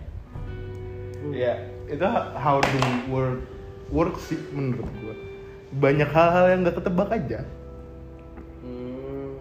[1.18, 1.32] Hmm.
[1.32, 1.56] ya
[1.88, 2.04] itu
[2.36, 3.40] how the world
[3.88, 5.14] works sih menurut gue
[5.74, 7.40] banyak hal-hal yang gak ketebak aja
[8.60, 9.34] Hmm.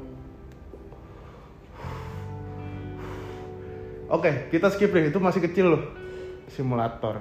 [4.09, 5.83] oke kita skip deh itu masih kecil loh
[6.49, 7.19] simulator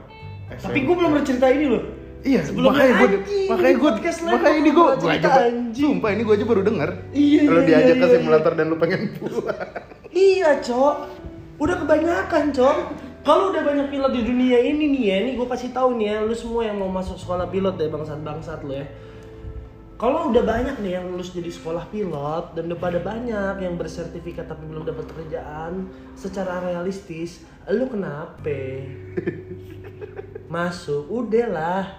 [0.52, 1.84] Tapi gue belum bercerita ini loh.
[2.22, 3.08] Iya, Sebelumnya makanya gue
[3.50, 3.90] makanya gue
[4.30, 5.84] makanya ini gue gue aja anjing.
[5.90, 8.66] sumpah ini gue aja baru denger Iya, kalau iya, diajak iya, ke iya, simulator dan
[8.70, 9.70] lu pengen pulang
[10.12, 10.96] Iya, Cok.
[11.56, 12.76] Udah kebanyakan, Cok.
[13.22, 16.16] Kalau udah banyak pilot di dunia ini nih ya, ini gue kasih tahu nih ya,
[16.26, 18.86] lu semua yang mau masuk sekolah pilot deh bangsat-bangsat lu ya.
[19.96, 24.50] Kalau udah banyak nih yang lulus jadi sekolah pilot dan udah pada banyak yang bersertifikat
[24.50, 25.86] tapi belum dapat kerjaan,
[26.18, 28.50] secara realistis, lu kenapa?
[30.46, 31.96] Masuk, udahlah.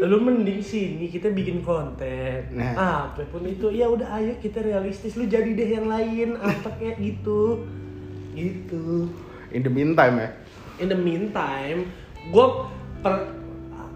[0.00, 2.50] Lu mending sini kita bikin konten.
[2.50, 2.74] Nah.
[3.06, 5.14] Apa pun itu, ya udah ayo kita realistis.
[5.14, 7.62] Lu jadi deh yang lain, apa kayak gitu.
[8.34, 9.06] Gitu.
[9.54, 10.26] in the meantime ya
[10.82, 11.86] In the meantime,
[12.26, 12.46] gue
[12.98, 13.30] per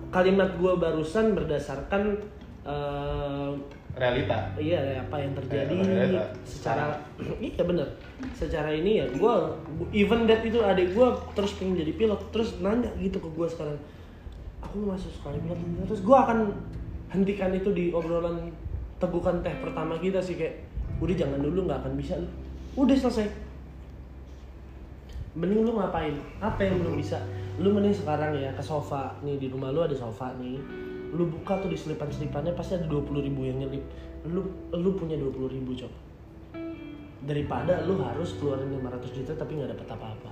[0.09, 2.23] kalimat gue barusan berdasarkan
[2.63, 3.51] eh,
[3.93, 6.23] realita iya apa yang terjadi Eh, realita.
[6.47, 6.95] secara
[7.43, 7.89] iya bener
[8.35, 9.35] secara ini ya gue
[9.95, 11.07] even that itu adik gue
[11.39, 13.79] terus pengen jadi pilot terus nanya gitu ke gue sekarang.
[14.59, 15.59] Aku mau masuk sekolah pilot.
[15.87, 16.51] Terus gue akan
[17.15, 18.51] hentikan itu di obrolan
[18.99, 20.67] tegukan teh pertama kita sih kayak
[20.99, 22.19] udah jangan dulu nggak akan bisa
[22.75, 23.31] udah selesai.
[25.39, 26.19] Mending lu ngapain?
[26.43, 27.23] Apa yang belum bisa?
[27.63, 29.15] Lu mending sekarang ya ke sofa.
[29.23, 30.59] Nih di rumah lu ada sofa nih.
[31.15, 33.87] Lu buka tuh di selipan selipannya pasti ada dua puluh ribu yang nyelip.
[34.27, 34.43] Lu
[34.75, 36.08] lu punya dua puluh ribu cok
[37.23, 40.31] daripada lu harus keluarin 500 juta tapi nggak dapet apa-apa.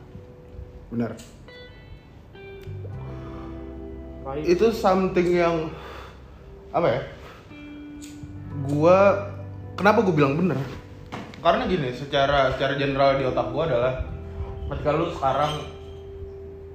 [0.95, 1.13] Benar.
[4.27, 4.43] Right?
[4.43, 5.71] itu something yang
[6.75, 7.01] apa ya?
[8.67, 8.99] Gua
[9.79, 10.59] kenapa gue bilang bener?
[11.39, 13.95] Karena gini secara secara general di otak gua adalah
[14.75, 15.76] ketika lu sekarang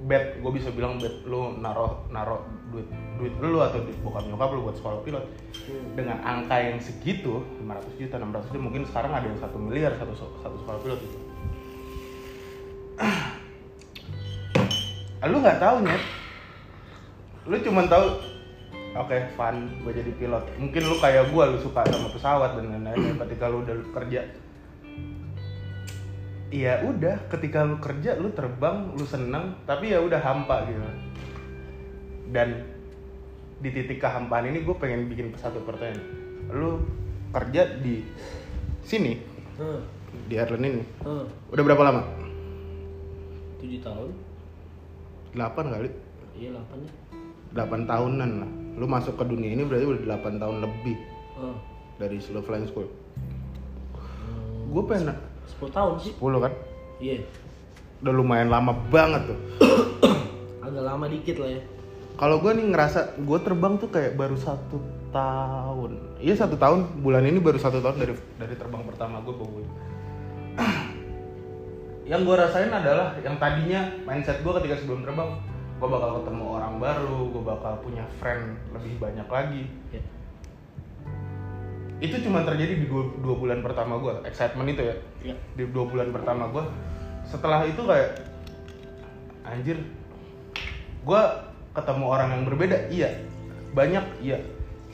[0.10, 2.42] bet gue bisa bilang bet lu naro naro
[2.74, 2.88] duit
[3.22, 5.26] duit lu atau duit bokap nyokap lu buat sekolah pilot.
[5.94, 10.14] Dengan angka yang segitu 500 juta 600 juta mungkin sekarang ada yang satu miliar satu
[10.18, 11.00] satu sekolah pilot.
[11.06, 11.18] Itu
[15.32, 16.04] lu nggak tahu nyet.
[17.46, 18.06] Lu cuman tahu
[18.98, 20.44] oke fun gue jadi pilot.
[20.58, 24.26] Mungkin lu kayak gue lu suka sama pesawat dan lain-lain ketika lu udah kerja
[26.52, 27.32] Iya udah.
[27.32, 30.84] Ketika lu kerja lu terbang lu seneng tapi ya udah hampa gitu.
[32.36, 32.68] Dan
[33.64, 36.04] di titik kehampaan ini gue pengen bikin satu pertanyaan.
[36.52, 36.84] Lu
[37.32, 38.04] kerja di
[38.84, 39.16] sini?
[39.56, 39.80] Hmm,
[40.28, 40.84] di airline ini?
[41.08, 41.26] Hmm.
[41.56, 42.02] udah berapa lama?
[43.64, 44.10] 7 tahun.
[45.32, 45.90] 8 kali.
[46.36, 46.92] Iya 8 ya.
[47.64, 48.52] 8 tahunan lah.
[48.76, 50.98] Lu masuk ke dunia ini berarti udah 8 tahun lebih
[51.40, 51.56] hmm.
[51.96, 52.92] dari slow flying school.
[54.72, 55.16] Gue pengen
[55.60, 56.14] 10 tahun sih.
[56.16, 56.54] 10 kan?
[57.02, 57.26] Iya.
[58.02, 59.40] Udah lumayan lama banget tuh.
[60.66, 61.62] Agak lama dikit lah ya.
[62.16, 64.78] Kalau gue nih ngerasa gue terbang tuh kayak baru satu
[65.10, 66.22] tahun.
[66.22, 67.02] Iya satu tahun.
[67.02, 69.62] Bulan ini baru satu tahun dari dari terbang pertama gue bawa
[72.12, 75.40] yang gue rasain adalah yang tadinya mindset gue ketika sebelum terbang
[75.82, 79.64] gue bakal ketemu orang baru gue bakal punya friend lebih banyak lagi.
[79.90, 80.02] Ya.
[82.02, 84.96] Itu cuma terjadi di dua, dua bulan pertama gue excitement itu ya.
[85.22, 85.36] Ya.
[85.54, 86.66] di dua bulan pertama gue
[87.30, 88.26] setelah itu kayak
[89.46, 89.78] anjir
[91.06, 91.22] gue
[91.78, 93.22] ketemu orang yang berbeda iya.
[93.72, 94.42] Banyak iya.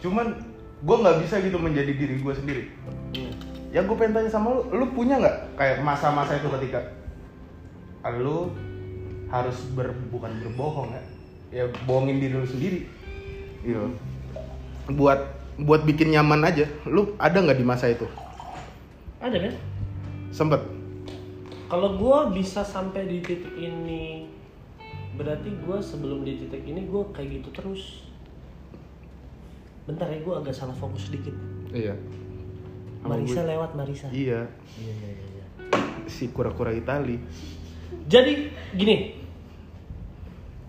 [0.04, 0.36] Cuman
[0.84, 2.63] gue nggak bisa gitu menjadi diri gue sendiri.
[3.15, 3.34] Hmm.
[3.72, 6.88] ya gue pengen tanya sama lu lu punya nggak kayak masa-masa itu ketika
[8.15, 8.52] lu
[9.28, 11.04] harus ber, bukan berbohong ya
[11.52, 12.80] ya bohongin diri lu sendiri.
[13.63, 13.96] Gitu
[14.91, 16.70] buat buat bikin nyaman aja.
[16.86, 18.05] Lu ada nggak di masa itu?
[19.18, 19.53] Ada kan?
[20.30, 20.62] Sempet.
[21.68, 24.30] Kalau gue bisa sampai di titik ini
[25.18, 28.05] berarti gue sebelum di titik ini gue kayak gitu terus.
[29.89, 31.34] Bentar ya gue agak salah fokus sedikit.
[31.74, 31.97] Iya.
[33.03, 34.08] Marisa gue- lewat Marisa.
[34.14, 34.45] Iya.
[34.78, 35.45] Iya iya iya, iya.
[36.08, 37.18] si kura-kura Itali.
[38.08, 39.18] Jadi gini.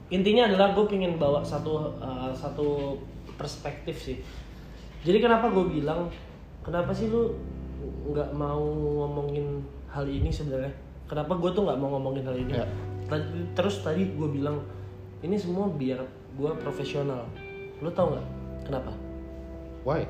[0.09, 2.97] Intinya adalah gue pengen bawa satu uh, satu
[3.37, 4.19] perspektif sih
[5.07, 6.11] jadi kenapa gue bilang
[6.67, 7.35] kenapa sih lu
[8.11, 8.63] nggak mau
[9.05, 10.75] ngomongin hal ini sebenarnya?
[11.09, 12.53] Kenapa gue tuh nggak mau ngomongin hal ini?
[12.53, 12.67] Ya.
[13.57, 14.61] Terus tadi gue bilang
[15.23, 16.03] ini semua biar
[16.35, 17.25] gue profesional.
[17.81, 18.27] Lu tau nggak
[18.67, 18.93] kenapa?
[19.87, 20.05] Why?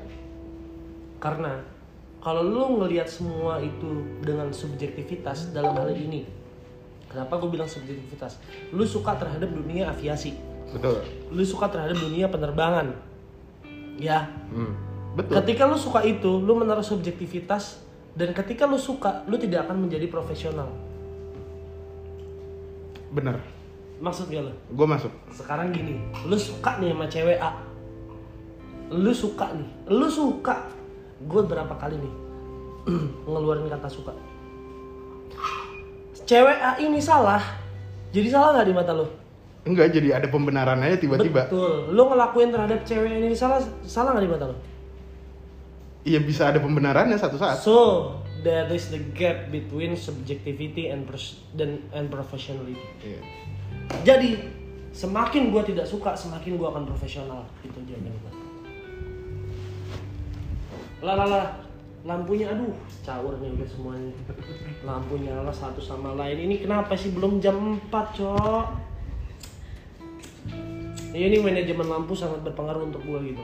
[1.21, 1.61] Karena
[2.19, 6.27] kalau lu ngelihat semua itu dengan subjektivitas dalam hal ini
[7.09, 8.37] kenapa gue bilang subjektivitas?
[8.75, 10.35] Lu suka terhadap dunia aviasi.
[10.69, 11.01] Betul.
[11.33, 12.93] Lu suka terhadap dunia penerbangan
[13.99, 14.25] ya.
[14.49, 14.73] Hmm.
[15.13, 15.43] betul.
[15.43, 17.83] Ketika lu suka itu lu menaruh subjektivitas
[18.15, 20.71] dan ketika lu suka lu tidak akan menjadi profesional.
[23.11, 23.37] Bener.
[23.99, 24.53] Maksud gak lu?
[24.73, 25.11] Gue masuk.
[25.35, 27.51] Sekarang gini lu suka nih sama cewek A.
[28.95, 29.69] Lu suka nih.
[29.91, 30.65] Lu suka.
[31.19, 32.13] Gue berapa kali nih
[33.29, 34.15] ngeluarin kata suka?
[36.23, 37.41] Cewek A ini salah
[38.09, 39.05] jadi salah nggak di mata lu
[39.67, 41.47] enggak jadi ada pembenaran aja tiba-tiba.
[41.51, 41.91] Betul.
[41.91, 44.57] Lu ngelakuin terhadap cewek ini salah salah nggak di mata lu?
[46.07, 47.59] Iya bisa ada pembenarannya satu saat.
[47.59, 47.75] So
[48.39, 52.79] there is the gap between subjectivity and pers- dan and professionality.
[53.03, 53.21] Iya.
[54.05, 54.37] jadi
[54.93, 57.43] semakin gue tidak suka semakin gue akan profesional.
[57.65, 58.33] Itu jawaban gue
[60.99, 61.45] lah lah lah
[62.03, 64.11] lampunya aduh caur nih udah semuanya.
[64.83, 66.47] Lampu nyala satu sama lain.
[66.47, 67.11] Ini kenapa sih?
[67.11, 68.88] Belum jam 4 cok
[71.09, 73.43] Ya, ini manajemen lampu sangat berpengaruh untuk gue gitu.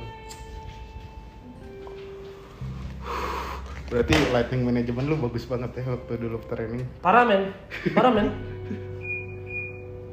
[3.90, 7.54] Berarti lighting management lu bagus banget ya waktu dulu training parah men.
[7.94, 8.28] Parah men.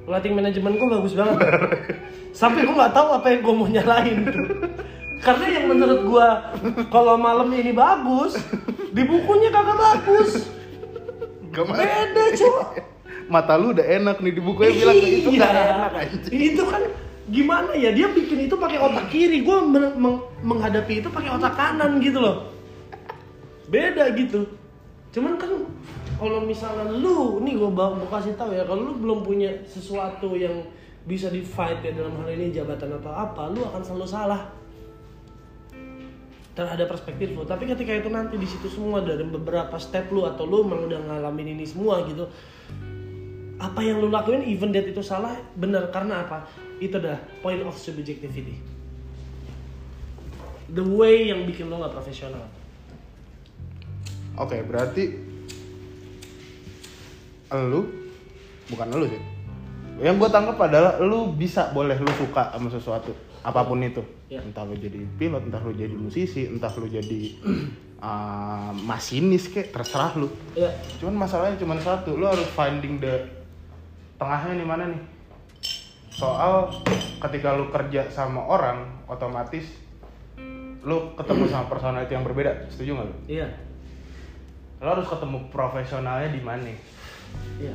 [0.05, 1.39] Lighting manajemen gue bagus banget.
[2.37, 4.47] Sampai gue nggak tahu apa yang gue mau nyalain tuh.
[5.23, 6.27] Karena yang menurut gue
[6.89, 8.37] kalau malam ini bagus
[8.93, 10.49] di bukunya kagak bagus.
[11.53, 12.81] Beda cuy
[13.29, 15.41] mata lu udah enak nih di bukunya bilang kayak itu Iya.
[15.41, 16.37] gak enak anjing.
[16.53, 16.83] Itu kan
[17.31, 17.95] gimana ya?
[17.95, 19.47] Dia bikin itu pakai otak kiri.
[19.47, 22.51] Gue men- meng- menghadapi itu pakai otak kanan gitu loh.
[23.71, 24.43] Beda gitu.
[25.13, 25.53] Cuman kan
[26.17, 30.55] kalau misalnya lu nih gue mau kasih tahu ya kalau lu belum punya sesuatu yang
[31.03, 34.43] bisa di fight ya dalam hal ini jabatan atau apa lu akan selalu salah.
[36.53, 37.49] Terhadap perspektif lu.
[37.49, 41.01] Tapi ketika itu nanti di situ semua dari beberapa step lu atau lu memang udah
[41.01, 42.29] ngalamin ini semua gitu
[43.63, 45.89] apa yang lu lakuin even that itu salah benar.
[45.95, 46.45] Karena apa
[46.83, 48.59] itu dah point of subjectivity
[50.73, 52.43] the way yang bikin lo nggak profesional
[54.41, 55.13] Oke, berarti
[57.53, 57.85] lu
[58.73, 59.23] bukan lu sih.
[60.01, 63.13] Yang gue tangkap adalah lu bisa boleh lu suka sama sesuatu
[63.45, 64.01] apa pun itu.
[64.33, 64.41] Ya.
[64.41, 67.23] Entah lu jadi pilot, entah lu jadi musisi, entah lu jadi
[68.01, 70.33] uh, masinis kek, terserah lu.
[70.57, 73.29] ya Cuman masalahnya cuma satu, lu harus finding the
[74.17, 75.03] tengahnya di mana nih.
[76.13, 76.69] Soal
[77.19, 79.65] ketika lu kerja sama orang, otomatis
[80.83, 82.69] lu ketemu sama personality yang berbeda.
[82.69, 83.17] Setuju nggak lu?
[83.31, 83.49] iya.
[84.83, 86.75] Lo harus ketemu profesionalnya di mana?
[87.63, 87.75] Iya.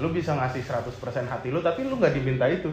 [0.00, 2.72] Lu bisa ngasih 100% hati lu tapi lu nggak diminta itu.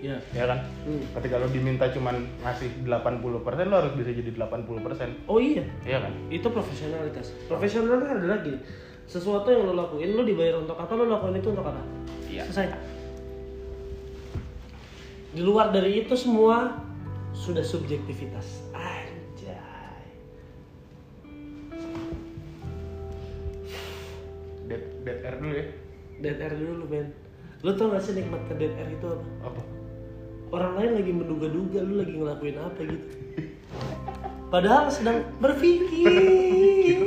[0.00, 0.16] Iya.
[0.32, 0.64] Ya kan?
[0.84, 1.04] Hmm.
[1.20, 5.64] ketika lu diminta cuman ngasih 80% lu harus bisa jadi 80% oh iya.
[5.88, 6.12] Iya kan?
[6.28, 7.32] Itu profesionalitas.
[7.48, 8.60] Profesionalitas adalah gini
[9.10, 11.82] sesuatu yang lo lakuin lo dibayar untuk apa lo lakuin itu untuk apa?
[12.30, 12.46] Iya.
[12.46, 12.99] selesai
[15.30, 16.74] di luar dari itu semua
[17.30, 18.66] sudah subjektivitas.
[18.74, 20.02] Anjay.
[24.66, 25.66] Dead dead air dulu ya.
[26.18, 27.14] Dead air dulu men
[27.60, 29.26] lo tau gak sih nikmat ke dead air itu apa?
[29.46, 29.62] Apa?
[30.50, 33.06] Orang lain lagi menduga-duga lu lagi ngelakuin apa gitu.
[34.50, 36.10] Padahal sedang berpikir.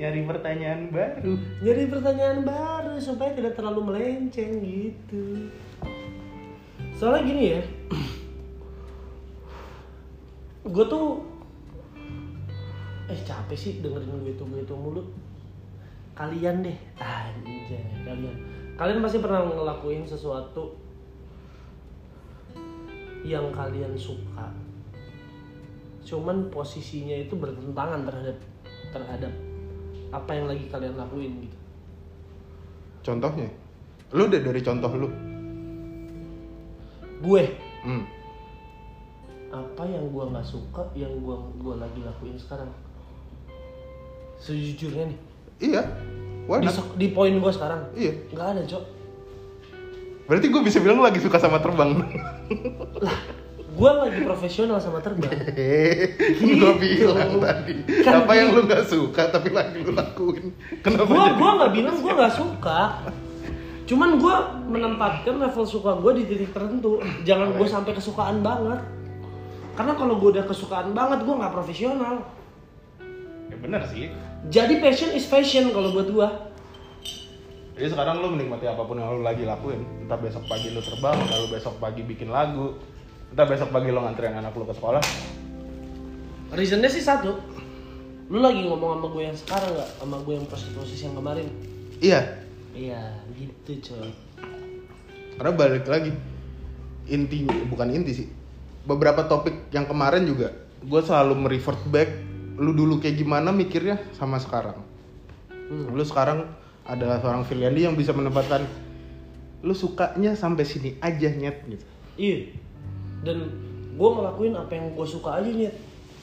[0.00, 1.36] Nyari pertanyaan baru.
[1.60, 5.52] Jadi pertanyaan baru supaya tidak terlalu melenceng gitu
[7.02, 7.62] soalnya gini ya.
[10.62, 11.18] Gue tuh
[13.10, 15.02] eh capek sih dengerin gue itu gue itu mulu.
[16.14, 16.78] Kalian deh.
[17.02, 18.36] Anjay kalian.
[18.78, 20.78] Kalian pasti pernah ngelakuin sesuatu
[23.26, 24.54] yang kalian suka.
[26.06, 28.38] Cuman posisinya itu bertentangan terhadap
[28.94, 29.32] terhadap
[30.14, 31.58] apa yang lagi kalian lakuin gitu.
[33.02, 33.50] Contohnya?
[34.14, 35.31] Lu udah dari contoh lu
[37.22, 37.42] gue.
[37.82, 38.04] Hmm.
[39.52, 42.72] apa yang gue nggak suka yang gue gua lagi lakuin sekarang?
[44.40, 45.18] Sejujurnya nih.
[45.60, 45.82] Iya.
[46.48, 46.74] Why di, not?
[46.74, 47.84] sek- di poin gue sekarang.
[47.92, 48.12] Iya.
[48.32, 48.84] Nggak ada cok.
[50.24, 52.00] Berarti gue bisa bilang lagi suka sama terbang.
[53.04, 53.42] Lah
[53.72, 55.32] gue lagi profesional sama terbang.
[56.42, 56.60] Gitu.
[56.60, 57.74] gue bilang tadi.
[58.04, 60.52] Kan apa yang lu nggak suka tapi lagi lu lakuin?
[60.84, 62.80] Kenapa gue gua nggak bilang gue nggak suka
[63.92, 64.36] cuman gue
[64.72, 67.04] menempatkan level suka gue di titik tertentu.
[67.28, 68.80] Jangan gue sampai kesukaan banget.
[69.76, 72.24] Karena kalau gue udah kesukaan banget gue nggak profesional.
[73.52, 74.08] Ya bener sih.
[74.48, 76.28] Jadi passion is fashion kalau buat gue
[77.76, 79.84] Jadi sekarang lu menikmati apa pun yang lu lagi lakuin.
[80.08, 82.80] Entah besok pagi lu terbang, entah besok pagi bikin lagu,
[83.32, 85.04] entah besok pagi lu nganterin anak lu ke sekolah.
[86.52, 87.32] reasonnya sih satu.
[88.32, 89.90] Lu lagi ngomong sama gue yang sekarang nggak?
[90.00, 91.48] Sama gue yang proses-proses yang kemarin?
[92.00, 92.20] Iya.
[92.72, 93.00] Iya
[93.42, 94.10] gitu coy.
[95.38, 96.12] Karena balik lagi
[97.10, 98.28] inti bukan inti sih.
[98.86, 100.50] Beberapa topik yang kemarin juga
[100.82, 102.10] gue selalu merevert back
[102.58, 104.76] lu dulu kayak gimana mikirnya sama sekarang.
[105.72, 105.88] Hmm.
[105.94, 106.44] lu sekarang
[106.84, 108.66] adalah seorang Filiandi yang bisa menempatkan
[109.62, 111.86] lu sukanya sampai sini aja nyet gitu.
[112.18, 112.38] Iya.
[113.22, 113.38] Dan
[113.94, 115.74] gue ngelakuin apa yang gue suka aja nyet.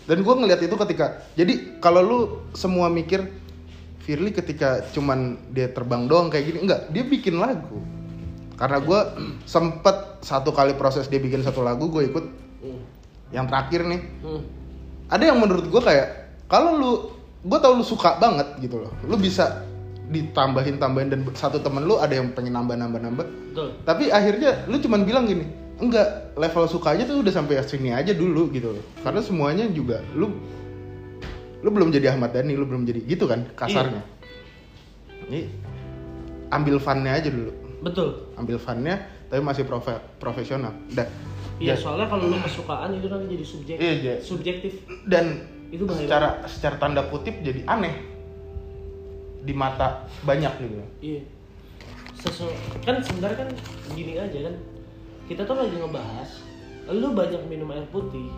[0.06, 2.20] Dan gue ngeliat itu ketika jadi kalau lu
[2.52, 3.26] semua mikir
[4.10, 7.78] Firly ketika cuman dia terbang doang kayak gini enggak dia bikin lagu.
[8.58, 9.00] Karena gue
[9.46, 12.26] sempet satu kali proses dia bikin satu lagu gue ikut
[12.66, 12.82] hmm.
[13.38, 14.02] yang terakhir nih.
[14.26, 14.42] Hmm.
[15.14, 16.92] ada yang menurut gue kayak kalau lu
[17.46, 18.90] gue tau lu suka banget gitu loh.
[19.06, 19.62] Lu bisa
[20.10, 23.28] ditambahin tambahin dan satu temen lu ada yang pengen nambah nambah nambah.
[23.30, 23.78] Betul.
[23.86, 25.46] Tapi akhirnya lu cuman bilang gini
[25.78, 28.84] enggak level sukanya tuh udah sampai sini aja dulu gitu loh.
[29.06, 30.34] Karena semuanya juga lu
[31.60, 34.00] lu belum jadi Ahmad Dhani lu belum jadi gitu kan kasarnya.
[35.28, 35.46] Ini
[36.50, 37.52] ambil funnya aja dulu.
[37.80, 38.32] Betul.
[38.36, 38.96] Ambil funnya
[39.28, 40.74] tapi masih profe- profesional.
[40.90, 41.06] Dah.
[41.60, 41.76] Iya Ya.
[41.76, 44.14] soalnya kalau lu kesukaan itu nanti jadi subjektif Iya, iya.
[44.20, 44.74] subjektif.
[45.06, 45.26] Dan
[45.70, 46.02] Itu bahaya.
[46.02, 47.94] secara secara tanda kutip jadi aneh.
[49.40, 50.76] Di mata banyak gitu.
[51.00, 51.22] Iya.
[52.16, 52.48] Sesu
[52.82, 53.50] kan sebenarnya kan
[53.94, 54.56] gini aja kan.
[55.28, 56.30] Kita tuh lagi ngebahas
[56.90, 58.34] lu banyak minum air putih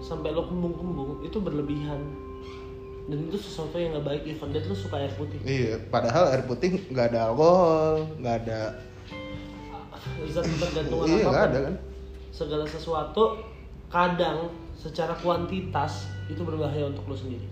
[0.00, 2.00] sampai lo kembung-kembung itu berlebihan.
[3.08, 5.40] Dan itu sesuatu yang nggak baik even that lu suka air putih.
[5.48, 8.60] iya padahal air putih nggak ada alkohol nggak ada
[10.28, 11.74] Zat tergantungan iya nggak ada kan
[12.28, 13.40] Segala sesuatu
[13.88, 17.48] kadang secara kuantitas itu berbahaya untuk lo sendiri.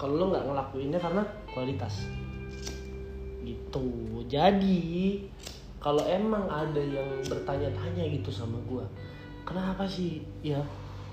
[0.00, 1.22] Kalau lo nggak ngelakuinnya karena
[1.52, 2.08] kualitas.
[3.44, 3.86] Gitu.
[4.26, 5.22] Jadi
[5.78, 8.88] kalau emang ada yang bertanya-tanya gitu sama gua,
[9.44, 10.64] kenapa sih ya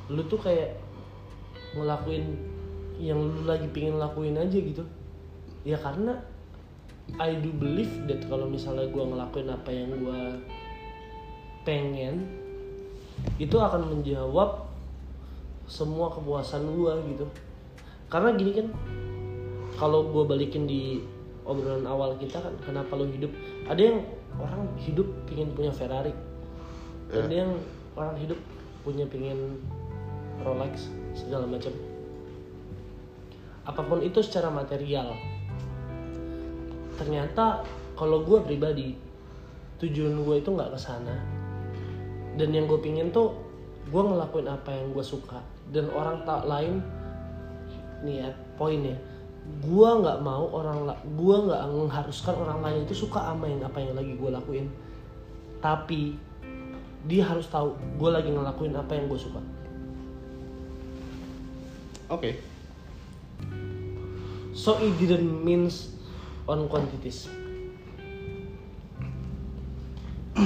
[0.08, 0.80] lu tuh kayak
[1.76, 2.51] ngelakuin
[3.02, 4.86] yang lu lagi pingin lakuin aja gitu?
[5.66, 6.22] Ya karena
[7.18, 10.38] I do believe that kalau misalnya gua ngelakuin apa yang gua
[11.66, 12.30] pengen
[13.42, 14.70] itu akan menjawab
[15.66, 17.26] semua kepuasan gua gitu.
[18.06, 18.68] Karena gini kan
[19.82, 21.02] kalau gua balikin di
[21.42, 23.34] obrolan awal kita kan kenapa lo hidup?
[23.66, 23.98] Ada yang
[24.38, 26.14] orang hidup pingin punya Ferrari.
[27.10, 27.52] Ada yang
[27.98, 28.38] orang hidup
[28.86, 29.60] punya pingin
[30.42, 31.91] Rolex segala macam
[33.62, 35.14] apa pun itu secara material.
[36.98, 37.62] Ternyata
[37.94, 38.98] kalau gue pribadi
[39.82, 41.18] tujuan gue itu nggak ke sana.
[42.38, 43.38] Dan yang gue pingin tuh
[43.90, 45.42] gue ngelakuin apa yang gue suka.
[45.70, 46.82] Dan orang tak lain
[48.02, 48.98] nih ya poinnya
[49.42, 53.94] gue nggak mau orang gue nggak mengharuskan orang lain itu suka sama yang apa yang
[53.94, 54.66] lagi gue lakuin.
[55.62, 56.18] Tapi
[57.06, 59.42] dia harus tahu gue lagi ngelakuin apa yang gue suka.
[62.10, 62.51] Oke
[64.52, 65.96] so it didn't means
[66.48, 67.30] on quantities.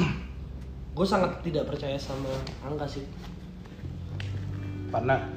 [0.95, 2.29] Gue sangat tidak percaya sama
[2.63, 3.03] angka sih.
[4.93, 5.27] Karena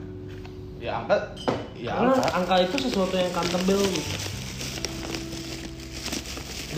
[0.78, 1.34] ya angka
[1.74, 2.30] ya Karena angka.
[2.38, 4.12] angka itu sesuatu yang countable gitu.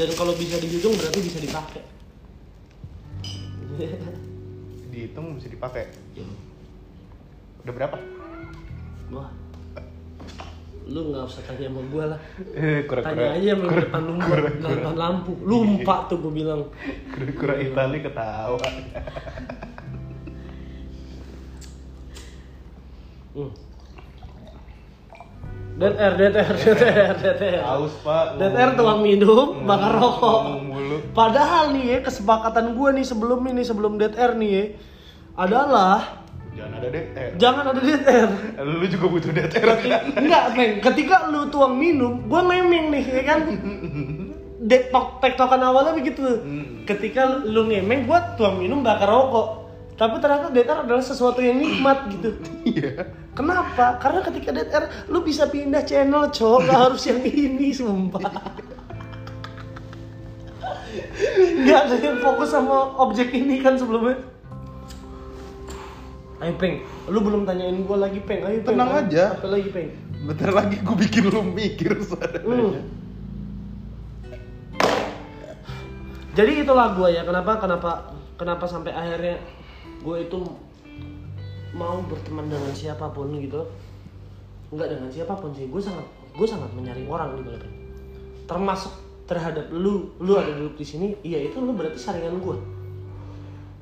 [0.01, 1.83] Dan kalau bisa dihitung berarti bisa dipakai.
[4.93, 5.93] dihitung bisa dipakai?
[7.65, 7.97] Udah berapa?
[9.13, 9.29] Wah.
[10.91, 12.19] Lu nggak usah tanya sama gue lah.
[12.59, 15.33] eh Tanya aja sama yang di depan lumba, depan lampu.
[15.47, 16.67] Lupa tuh gue bilang.
[17.15, 18.59] kura-kura Itali ketawa
[23.31, 23.55] Hmm.
[25.79, 27.63] DTR, DTR, DTR, DTR.
[27.63, 30.43] haus pak DTR tuang minum, bakar rokok.
[31.15, 34.65] Padahal nih ya, kesepakatan gue nih sebelum ini, sebelum DTR nih ya,
[35.39, 36.20] adalah
[36.51, 38.29] jangan ada DTR jangan ada DTR.
[38.67, 40.73] lu juga butuh DTR kan Enggak, Peng.
[40.83, 43.41] Ketika lu tuang minum, gue memeng nih, ya kan?
[44.71, 46.21] Dektok, tektokan awalnya begitu.
[46.21, 46.85] Hmm.
[46.85, 49.73] Ketika lu ngemeng, gue tuang minum bakar rokok.
[49.97, 52.37] Tapi ternyata DTR adalah sesuatu yang nikmat gitu.
[52.65, 53.97] iya Kenapa?
[54.03, 56.61] Karena ketika DTR, lu bisa pindah channel, cowok.
[56.67, 58.21] Gak harus yang ini, sumpah.
[61.65, 64.19] Gak ada yang fokus sama objek ini kan sebelumnya.
[66.41, 66.81] Ayo Peng,
[67.13, 68.41] lu belum tanyain gue lagi Peng.
[68.45, 68.73] Ayo Peng.
[68.73, 69.01] Tenang ayo.
[69.05, 69.25] aja.
[69.37, 69.91] Apa lagi Peng?
[70.21, 72.05] bentar lagi gue bikin lu mikir Hmm.
[72.05, 72.85] saudaranya
[76.37, 77.91] Jadi itulah gue ya kenapa kenapa
[78.37, 79.41] kenapa sampai akhirnya
[80.01, 80.39] gue itu
[81.75, 83.67] mau berteman dengan siapa pun gitu.
[84.71, 85.67] Enggak dengan siapa pun sih.
[85.67, 87.61] Gue sangat gue sangat menyaring orang gitu loh.
[87.61, 87.75] Peng.
[88.47, 88.93] Termasuk
[89.27, 92.57] terhadap lu, lu ada duduk di sini, iya itu lu berarti saringan gue.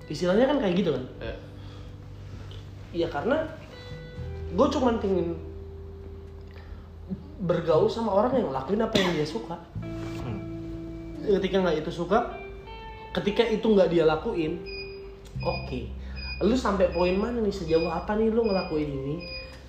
[0.08, 1.04] Istilahnya kan kayak gitu kan.
[1.24, 1.36] Eh,
[2.92, 3.44] Iya karena
[4.48, 5.36] gue cuman pingin
[7.38, 9.56] bergaul sama orang yang ngelakuin apa yang dia suka.
[10.24, 10.40] Hmm.
[11.38, 12.32] ketika nggak itu suka
[13.12, 14.58] ketika itu nggak dia lakuin
[15.44, 15.80] oke.
[16.46, 19.16] Lu sampai poin mana nih sejauh apa nih lu ngelakuin ini?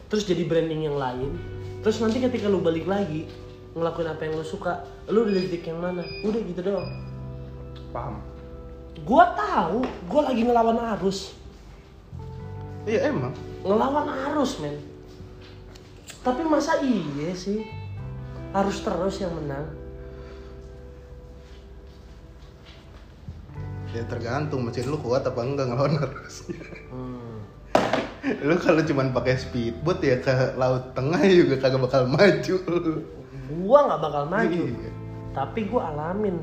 [0.08, 1.36] Terus jadi branding yang lain.
[1.84, 3.28] Terus nanti ketika lu balik lagi
[3.76, 6.06] ngelakuin apa yang lu suka lu udah di titik yang mana?
[6.24, 6.90] Udah gitu doang.
[7.92, 8.22] Paham.
[9.04, 11.39] Gua tahu gua lagi ngelawan arus
[12.88, 13.34] iya emang.
[13.66, 14.76] Ngelawan arus men.
[16.24, 17.64] Tapi masa iya sih?
[18.52, 19.66] Harus terus yang menang.
[23.90, 26.46] Ya tergantung mesin lu kuat apa enggak ngelawan arus.
[26.94, 27.42] Hmm.
[28.48, 32.56] lu kalau cuman pakai speedboat ya ke laut tengah juga kagak bakal maju.
[33.50, 34.62] Gua nggak bakal maju.
[34.70, 34.92] Iya.
[35.30, 36.42] tapi gua alamin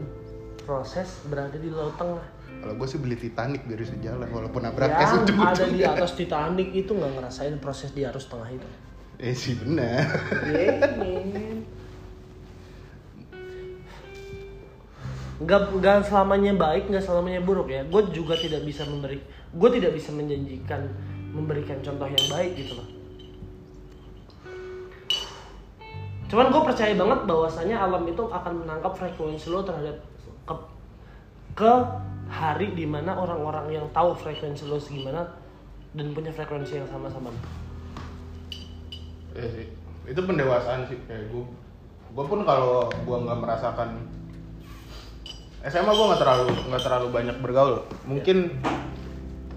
[0.62, 2.22] proses berada di laut tengah
[2.62, 5.06] kalau gue sih beli Titanic biar bisa jalan walaupun yang nabraknya
[5.42, 8.68] ada di atas Titanic itu nggak ngerasain proses di arus tengah itu
[9.20, 10.04] eh sih benar
[10.46, 11.64] Yeah, man.
[15.36, 17.84] Nggak, nggak selamanya baik, nggak selamanya buruk ya.
[17.84, 19.20] Gue juga tidak bisa memberi,
[19.52, 20.88] gue tidak bisa menjanjikan
[21.36, 22.88] memberikan contoh yang baik gitu loh.
[26.26, 30.00] Cuman gue percaya banget bahwasanya alam itu akan menangkap frekuensi lo terhadap
[30.48, 30.54] ke,
[31.54, 31.72] ke
[32.26, 35.26] hari di mana orang-orang yang tahu frekuensi lo segimana
[35.94, 37.30] dan punya frekuensi yang sama-sama.
[39.36, 39.66] Iya sih.
[40.06, 41.44] Itu pendewasaan sih kayak gue.
[42.16, 44.00] Gue pun kalau gue nggak merasakan
[45.66, 47.82] SMA gue nggak terlalu nggak terlalu banyak bergaul.
[48.06, 48.54] Mungkin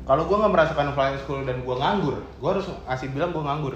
[0.10, 3.76] kalau gue nggak merasakan flying school dan gue nganggur, gue harus ngasih bilang gue nganggur.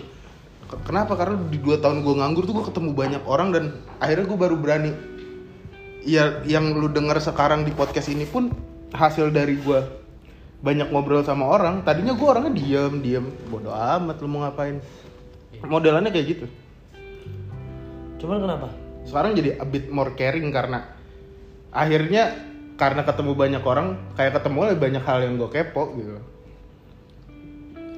[0.89, 1.13] Kenapa?
[1.13, 3.63] Karena di dua tahun gue nganggur tuh gue ketemu banyak orang dan
[4.01, 4.91] akhirnya gue baru berani.
[6.03, 8.49] Ya yang lu denger sekarang di podcast ini pun
[8.93, 9.79] hasil dari gue
[10.63, 11.83] banyak ngobrol sama orang.
[11.83, 14.79] Tadinya gue orangnya diem diem, bodoh amat lu mau ngapain.
[15.65, 16.45] Modelannya kayak gitu.
[18.23, 18.71] Cuman kenapa?
[19.03, 20.87] Sekarang jadi a bit more caring karena
[21.75, 22.31] akhirnya
[22.79, 26.15] karena ketemu banyak orang, kayak ketemu lebih banyak hal yang gue kepo gitu.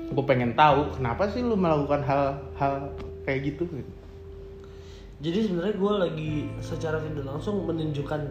[0.10, 2.74] Gue pengen tahu kenapa sih lu melakukan hal-hal
[3.26, 3.70] kayak gitu.
[3.70, 3.92] gitu.
[5.24, 8.22] Jadi sebenarnya gue lagi secara tidak langsung menunjukkan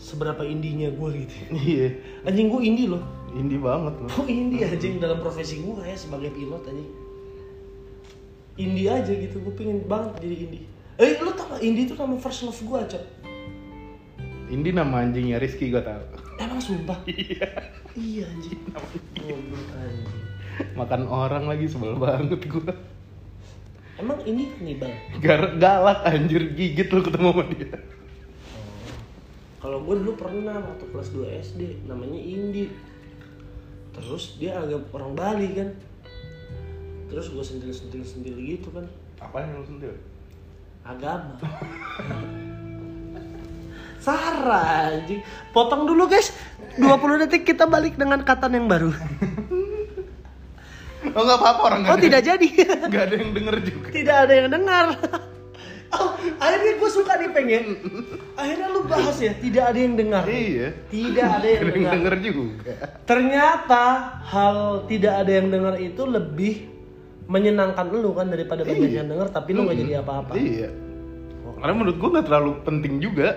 [0.00, 1.34] seberapa indinya gue gitu.
[1.68, 1.86] Iya,
[2.24, 3.04] Anjing gue indie loh.
[3.30, 4.10] indie banget loh.
[4.16, 6.90] Oh indie anjing dalam profesi gue ya sebagai pilot anjing.
[8.56, 10.64] Indie aja gitu, gue pengen banget jadi indie.
[10.96, 13.04] Eh lu tau gak indie itu nama first love gue cok.
[14.50, 16.02] Indie nama anjingnya Rizky gue tahu.
[16.40, 16.98] Emang sumpah?
[17.10, 17.46] Iya.
[17.94, 18.60] Iya anjing.
[19.14, 20.20] Goblok anjing.
[20.74, 22.72] Makan orang lagi sebel banget gue.
[23.96, 24.90] Emang ini kanibal?
[25.20, 27.68] Gar galak anjir gigit lu ketemu sama dia.
[29.60, 32.72] Kalau gue dulu pernah waktu kelas 2 SD namanya Indi.
[33.92, 35.68] Terus dia agak orang Bali kan.
[37.06, 38.88] Terus gue sentil-sentil sentil gitu kan.
[39.20, 39.92] Apa yang lu sentil?
[40.80, 41.36] Agama.
[44.00, 45.20] Sarah anjing.
[45.52, 46.32] Potong dulu guys.
[46.74, 46.88] 20
[47.20, 48.88] detik kita balik dengan katan yang baru.
[51.10, 52.48] Oh nggak apa-apa orang Oh nggak ada- tidak jadi.
[52.86, 53.88] nggak ada yang denger juga.
[53.90, 54.86] tidak ada yang dengar.
[55.90, 57.64] Oh, akhirnya gue suka nih pengen.
[58.32, 60.22] Akhirnya lu bahas ya, tidak ada yang dengar.
[60.24, 60.68] Iya.
[60.86, 61.92] Tidak ada yang dengar.
[61.92, 62.74] denger juga.
[63.04, 63.84] Ternyata
[64.22, 66.54] hal tidak ada yang dengar itu lebih
[67.26, 68.98] menyenangkan lu kan daripada banyak Iya.
[69.02, 70.32] yang dengar tapi lu nggak jadi apa-apa.
[70.34, 70.70] Iya.
[71.58, 73.28] Karena menurut gua nggak terlalu penting juga.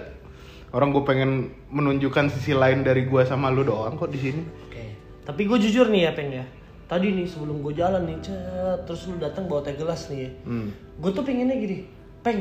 [0.69, 1.31] Orang gue pengen
[1.69, 4.41] menunjukkan sisi lain dari gua sama lu doang kok di sini.
[4.63, 4.83] Oke.
[5.21, 6.45] Tapi gue jujur nih ya peng ya.
[6.83, 10.19] Tadi nih sebelum gue jalan nih, cet, terus lu datang bawa teh gelas nih.
[10.19, 10.29] ya.
[10.43, 10.73] Hmm.
[10.97, 11.85] Gue tuh pengennya gini,
[12.23, 12.39] peng.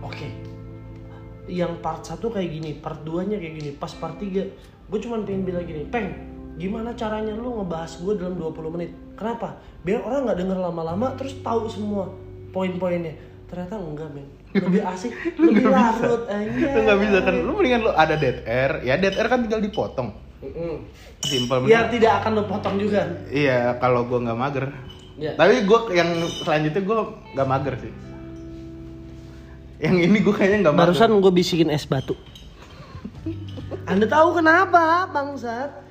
[0.00, 0.28] Oke.
[1.50, 4.28] Yang part 1 kayak gini, part 2 nya kayak gini, pas part 3
[4.90, 6.08] gue cuman pengen bilang gini, peng.
[6.54, 8.90] Gimana caranya lu ngebahas gue dalam 20 menit?
[9.16, 9.56] Kenapa?
[9.80, 12.12] Biar orang nggak denger lama-lama terus tahu semua
[12.50, 13.16] poin-poinnya.
[13.48, 14.26] Ternyata enggak, men.
[14.50, 15.74] Lebih asik, Lu lebih bisa.
[15.74, 16.66] larut aja.
[16.70, 17.34] Lu nggak bisa kan?
[17.38, 18.72] Lu mendingan lu ada dead air.
[18.82, 20.10] Ya dead air kan tinggal dipotong.
[20.40, 20.84] Mm-mm.
[21.22, 21.92] Simpel Biar bener.
[21.96, 23.00] tidak akan lu potong juga.
[23.28, 24.66] Iya, kalau gua nggak mager.
[25.16, 25.32] Ya.
[25.36, 26.10] Tapi gua yang
[26.42, 26.98] selanjutnya gua
[27.30, 27.92] nggak mager sih.
[29.80, 30.74] Yang ini gua kayaknya nggak.
[30.76, 32.12] Barusan gue bisikin es batu.
[33.88, 35.90] Anda tahu kenapa, bangsat?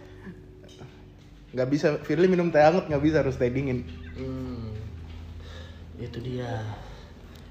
[1.49, 3.81] nggak bisa Firly minum teh hangat nggak bisa harus teh dingin.
[4.13, 4.69] Hmm,
[5.97, 6.61] itu dia.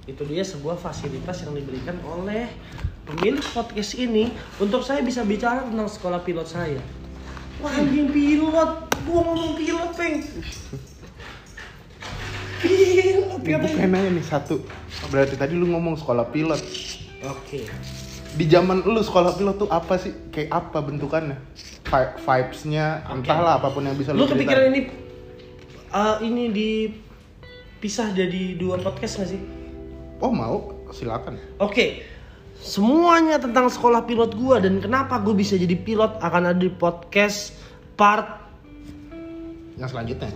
[0.07, 2.49] Itu dia sebuah fasilitas yang diberikan oleh
[3.05, 4.33] pemilik podcast ini
[4.63, 6.81] untuk saya bisa bicara tentang sekolah pilot saya.
[7.59, 8.71] Wah anjing pilot,
[9.03, 10.23] gua ngomong pilot peng.
[12.59, 14.61] Pilot pengen nanya nih satu.
[15.09, 16.61] Berarti tadi lu ngomong sekolah pilot.
[17.25, 17.65] Oke.
[18.35, 20.13] Di zaman lu sekolah pilot tuh apa sih?
[20.35, 21.39] Kayak apa bentukannya?
[21.89, 24.81] Vi- Vibes-nya, entahlah apa pun yang bisa lu, Lu kepikiran ini
[25.97, 29.41] uh, ini dipisah jadi dua podcast gak sih?
[30.21, 30.77] Oh mau?
[30.93, 31.41] Silakan.
[31.57, 32.05] Oke,
[32.61, 37.57] semuanya tentang sekolah pilot gua dan kenapa gue bisa jadi pilot akan ada di podcast
[37.97, 38.45] part
[39.81, 40.31] Yang selanjutnya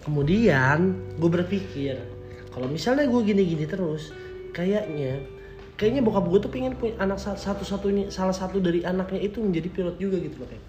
[0.09, 2.01] Kemudian gue berpikir
[2.49, 4.09] kalau misalnya gue gini-gini terus,
[4.57, 5.21] kayaknya
[5.77, 9.69] kayaknya bokap gue tuh pengen punya anak satu satunya salah satu dari anaknya itu menjadi
[9.69, 10.65] pilot juga gitu loh kayak.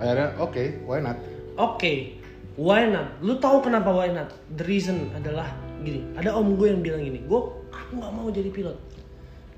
[0.00, 1.20] Akhirnya oke, why not?
[1.60, 2.16] Oke,
[2.56, 3.20] why not?
[3.20, 4.32] Lu tahu kenapa why not?
[4.56, 5.52] The reason adalah
[5.84, 6.00] gini.
[6.16, 8.80] Ada om gue yang bilang gini, gue aku nggak mau jadi pilot.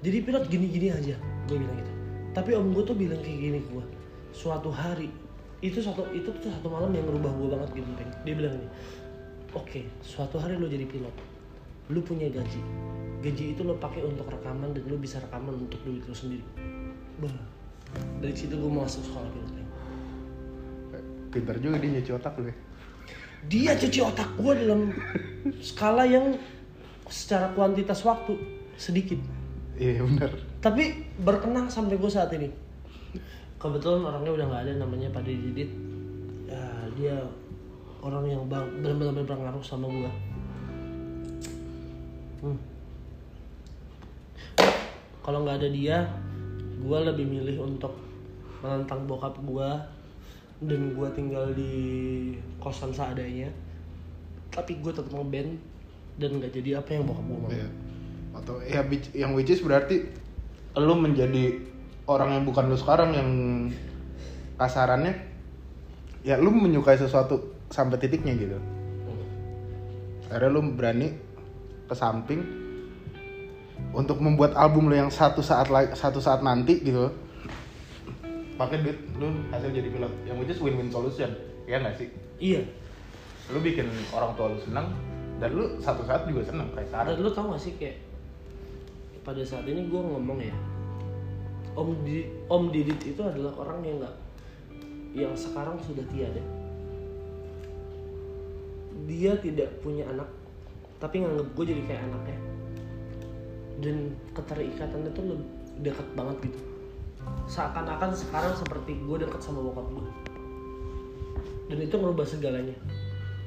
[0.02, 1.14] Jadi pilot gini-gini aja,
[1.46, 1.92] gue bilang gitu.
[2.34, 3.84] Tapi om gue tuh bilang kayak gini gue.
[4.34, 5.08] Suatu hari
[5.64, 8.12] itu satu itu tuh satu malam yang ngerubah gue banget gitu Peng.
[8.28, 8.68] Dia bilang gini,
[9.56, 11.16] oke, suatu hari lo jadi pilot,
[11.88, 12.60] lu punya gaji.
[13.24, 16.44] Gaji itu lo pakai untuk rekaman dan lo bisa rekaman untuk duit lo sendiri.
[17.16, 17.32] Bah.
[18.20, 19.50] Dari situ gue masuk sekolah pilot.
[19.56, 19.70] Peng.
[21.32, 22.56] Pintar juga dia nyuci otak lu ya.
[23.44, 24.88] dia cuci otak gue dalam
[25.60, 26.32] skala yang
[27.12, 28.32] secara kuantitas waktu
[28.80, 29.20] sedikit
[29.76, 30.30] Iya bener.
[30.64, 32.48] tapi berkenang sampai gue saat ini
[33.64, 35.72] kebetulan orangnya udah nggak ada namanya Pak Didit
[36.44, 36.64] ya
[37.00, 37.16] dia
[38.04, 40.12] orang yang benar-benar berpengaruh sama gue
[42.44, 42.58] hmm.
[45.24, 46.04] kalau nggak ada dia
[46.84, 47.96] gue lebih milih untuk
[48.60, 49.70] menantang bokap gue
[50.68, 51.72] dan gue tinggal di
[52.60, 53.48] kosan seadanya
[54.52, 55.56] tapi gue tetap ngeband
[56.20, 57.68] dan nggak jadi apa yang bokap gue mau Iya.
[58.34, 58.84] Atau ya
[59.16, 60.04] yang which is berarti
[60.76, 61.73] lu menjadi
[62.04, 63.30] orang yang bukan lu sekarang yang
[64.60, 65.16] kasarannya
[66.24, 68.58] ya lu menyukai sesuatu sampai titiknya gitu.
[70.28, 71.08] Akhirnya lu berani
[71.84, 72.40] ke samping
[73.92, 77.12] untuk membuat album lu yang satu saat satu saat nanti gitu.
[78.54, 81.32] Pakai duit lu hasil jadi pilot yang which is win-win solution.
[81.64, 82.08] Ya nggak sih?
[82.36, 82.60] iya
[83.52, 84.92] Lu bikin orang tua lu senang
[85.40, 87.12] dan lu satu saat juga senang kayak sekarang.
[87.16, 87.96] Dan lu tau gak sih kayak
[89.24, 90.52] pada saat ini gue ngomong ya
[91.74, 94.14] Om Didit, Om Didit itu adalah orang yang nggak
[95.14, 96.42] yang sekarang sudah tiada.
[99.10, 100.30] Dia tidak punya anak,
[101.02, 102.38] tapi nganggep gue jadi kayak anaknya.
[103.82, 103.96] Dan
[104.38, 105.46] keterikatannya tuh lebih
[105.82, 106.60] dekat banget gitu.
[107.50, 110.06] Seakan-akan sekarang seperti gue dekat sama bokap gue.
[111.74, 112.74] Dan itu merubah segalanya.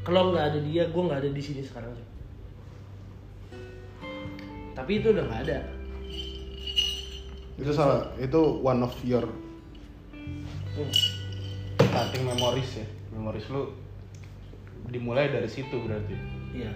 [0.03, 1.95] Kalau nggak ada dia, gue nggak ada di sini sekarang.
[4.75, 5.76] Tapi itu udah nggak ada
[7.57, 9.25] itu salah itu one of your
[11.81, 12.85] starting memories ya.
[13.09, 13.73] Memories lu
[14.93, 16.13] dimulai dari situ berarti.
[16.53, 16.69] Iya.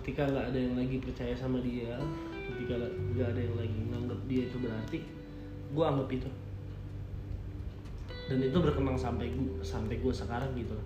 [0.00, 1.96] Ketika nggak ada yang lagi percaya sama dia
[2.44, 2.76] ketika
[3.16, 4.98] nggak ada yang lagi nganggap dia itu berarti
[5.72, 6.30] gue anggap itu.
[8.28, 10.76] Dan itu berkembang sampai gue sampai gue sekarang gitu.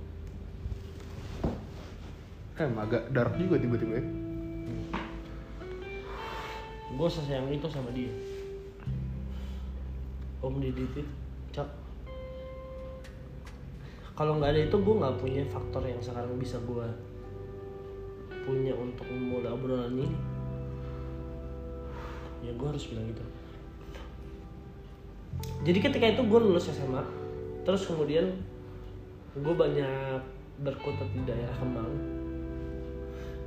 [2.63, 4.28] Eh agak dark juga tiba-tiba ya
[6.99, 8.11] gue sesayang itu sama dia.
[10.43, 11.07] Om Didit
[11.55, 11.71] cak.
[14.19, 16.87] Kalau nggak ada itu gue nggak punya faktor yang sekarang bisa gue
[18.43, 20.11] punya untuk memulai obrolan ini.
[22.43, 23.23] Ya gue harus bilang gitu.
[25.63, 27.03] Jadi ketika itu gue lulus SMA
[27.63, 28.27] terus kemudian
[29.39, 30.19] gue banyak
[30.67, 31.95] berkutat di daerah Kemang.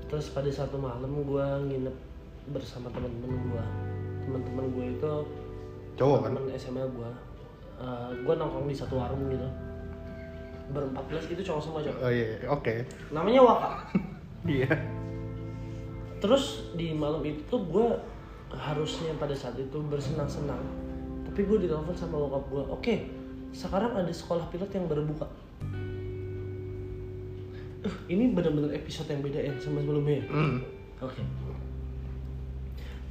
[0.08, 2.11] Terus pada satu malam gue nginep
[2.50, 3.66] bersama teman-teman gue
[4.26, 5.14] teman-teman gue itu
[5.98, 6.32] cowok kan?
[6.34, 7.10] teman SMA gue
[7.78, 9.48] uh, gue nongkrong di satu warung gitu.
[10.72, 12.48] Berempat belas itu cowok semua cowok oh iya iya.
[12.50, 12.74] oke.
[13.14, 13.72] Namanya Waka.
[14.42, 14.74] Iya.
[16.18, 17.88] Terus di malam itu tuh gue
[18.50, 20.58] harusnya pada saat itu bersenang-senang.
[21.30, 22.96] Tapi gue ditelepon sama bokap gue oke
[23.52, 25.28] sekarang ada sekolah pilot yang baru buka.
[27.82, 30.26] Eh, ini benar-benar episode yang beda ya sama sebelumnya ya?
[30.30, 30.58] Hmm.
[31.02, 31.22] Oke.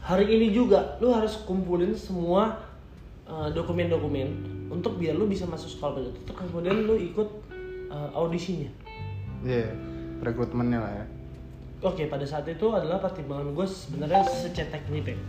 [0.01, 2.57] Hari ini juga lu harus kumpulin semua
[3.29, 4.29] uh, dokumen-dokumen
[4.73, 6.15] untuk biar lu bisa masuk sekolah pilot.
[6.25, 7.29] Terus kemudian lu ikut
[7.93, 8.71] uh, audisinya.
[9.45, 9.73] Iya,
[10.25, 11.07] rekrutmennya lah ya.
[11.81, 15.21] Oke, pada saat itu adalah pertimbangan gue sebenarnya secetek ini, Peng.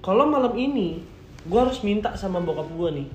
[0.00, 1.04] Kalau malam ini
[1.46, 3.08] gue harus minta sama bokap gue nih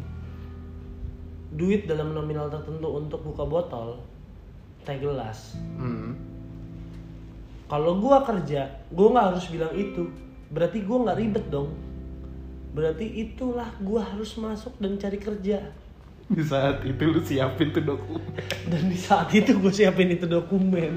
[1.56, 3.99] duit dalam nominal tertentu untuk buka botol
[4.86, 5.58] teh gelas.
[5.80, 6.35] Hmm.
[7.66, 8.61] Kalau gue kerja,
[8.93, 10.05] gue nggak harus bilang itu.
[10.53, 11.74] Berarti gue nggak ribet dong.
[12.78, 15.74] Berarti itulah gue harus masuk dan cari kerja.
[16.30, 18.34] Di saat itu lu siapin tuh dokumen.
[18.70, 20.93] Dan di saat itu gue siapin itu dokumen.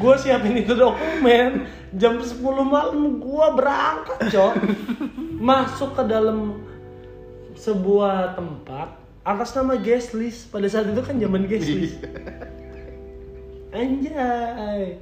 [0.00, 1.68] Gue siapin itu dokumen.
[1.96, 4.54] Jam 10 malam gue berangkat, cok.
[5.36, 6.64] Masuk ke dalam
[7.56, 10.48] sebuah tempat atas nama guest list.
[10.48, 11.96] Pada saat itu kan zaman guest list.
[13.74, 14.98] Anjay.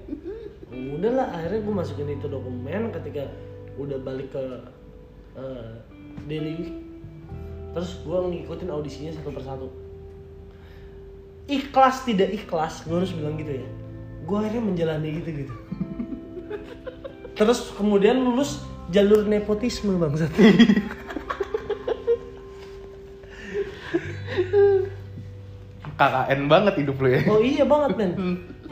[0.74, 3.28] Udahlah akhirnya gue masukin itu dokumen ketika
[3.76, 4.44] udah balik ke
[6.30, 6.72] Daily Week.
[7.74, 9.66] Terus gue ngikutin audisinya satu persatu.
[11.44, 13.66] Ikhlas tidak ikhlas, gue harus bilang gitu ya.
[14.24, 15.54] Gue akhirnya menjalani gitu gitu.
[17.34, 18.62] Terus kemudian lulus
[18.94, 20.30] jalur nepotisme bangsat.
[25.94, 27.20] KKN banget hidup lu ya.
[27.30, 28.12] Oh iya banget men.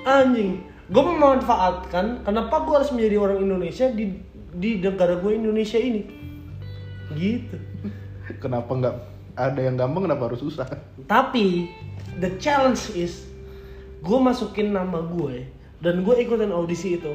[0.03, 0.67] Anjing.
[0.93, 4.19] Gue memanfaatkan kenapa gue harus menjadi orang Indonesia di
[4.53, 6.03] di negara gue Indonesia ini.
[7.17, 7.57] Gitu.
[8.43, 8.97] Kenapa nggak
[9.39, 10.69] ada yang gampang kenapa harus susah?
[11.09, 11.71] Tapi
[12.21, 13.31] the challenge is
[14.03, 15.47] gue masukin nama gue
[15.81, 17.15] dan gue ikutin audisi itu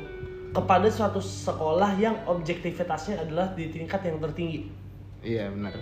[0.56, 4.88] kepada suatu sekolah yang objektivitasnya adalah di tingkat yang tertinggi
[5.26, 5.74] Iya benar.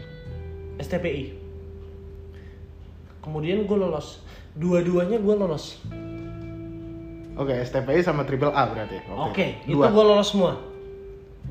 [0.79, 1.35] STPI.
[3.19, 4.23] Kemudian gue lolos.
[4.55, 5.81] Dua-duanya gue lolos.
[7.35, 9.03] Oke, STPI sama triple A berarti.
[9.11, 9.91] Oke, itu Dua.
[9.91, 10.55] gue lolos semua.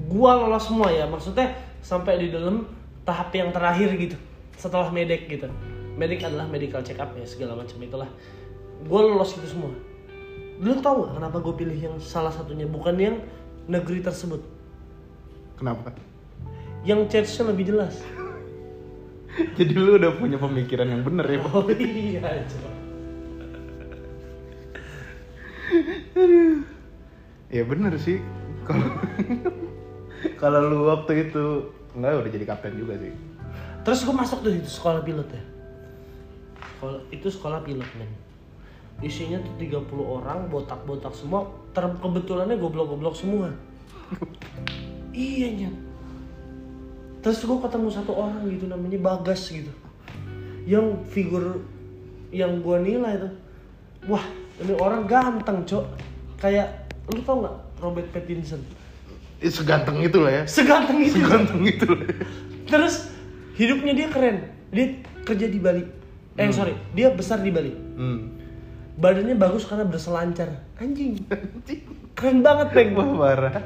[0.08, 1.52] Gue lolos semua ya, maksudnya
[1.84, 2.64] sampai di dalam
[3.04, 4.16] tahap yang terakhir gitu.
[4.56, 5.44] Setelah medek gitu.
[6.00, 8.08] Medek adalah medical check up ya segala macam itulah.
[8.88, 9.76] Gue lolos itu semua.
[10.64, 13.16] Lu tau gak kenapa gue pilih yang salah satunya bukan yang
[13.68, 14.40] negeri tersebut?
[15.60, 15.92] Kenapa?
[16.88, 18.00] Yang church-nya lebih jelas.
[19.60, 21.52] Jadi lu udah punya pemikiran yang bener ya, Pak?
[21.52, 22.73] Oh iya, coba.
[27.54, 28.18] Ya bener sih.
[28.64, 28.88] Kalau
[30.42, 33.14] kalau lu waktu itu enggak udah jadi kapten juga sih.
[33.84, 35.42] Terus gue masuk tuh itu sekolah pilot ya.
[36.56, 38.10] Sekolah, itu sekolah pilot men.
[39.04, 41.44] Isinya tuh 30 orang, botak-botak semua.
[41.76, 43.52] Ter kebetulannya goblok-goblok semua.
[45.12, 45.76] iya nyet.
[47.20, 49.72] Terus gue ketemu satu orang gitu namanya Bagas gitu.
[50.64, 51.60] Yang figur
[52.32, 53.32] yang gue nilai tuh.
[54.08, 54.24] Wah,
[54.62, 55.84] ini orang ganteng, Cok.
[56.38, 58.60] Kayak lu tau nggak Robert Pattinson?
[59.44, 60.42] Seganteng itu lah ya.
[60.46, 61.18] Seganteng itu.
[61.20, 62.06] Seganteng itu lah.
[62.70, 62.94] Terus
[63.58, 64.36] hidupnya dia keren.
[64.72, 64.86] Dia
[65.26, 65.84] kerja di Bali.
[66.34, 67.70] Eh sorry, dia besar di Bali.
[67.70, 68.34] Hmm.
[68.94, 70.50] Badannya bagus karena berselancar.
[70.78, 71.18] Anjing.
[72.14, 72.94] Keren banget, Peng.
[72.94, 73.58] Wah, parah.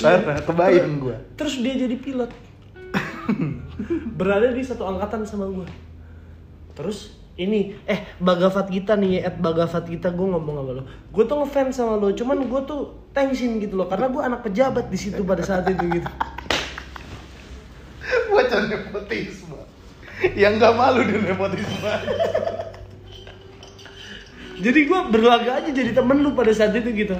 [0.00, 1.16] parah, kebayang gua.
[1.36, 2.32] Terus dia jadi pilot.
[4.18, 5.68] Berada di satu angkatan sama gue.
[6.72, 10.82] Terus ini eh Bagavat kita nih at Bagavat kita gue ngomong sama lo.
[11.14, 12.80] Gue tuh ngefans sama lo cuman gue tuh
[13.14, 16.10] tensin gitu loh karena gue anak pejabat di situ pada saat itu gitu.
[18.30, 19.60] Bocah nepotisme.
[20.34, 21.78] Yang nggak malu di nepotisme.
[24.64, 27.14] jadi gue berlaga aja jadi temen lu pada saat itu gitu.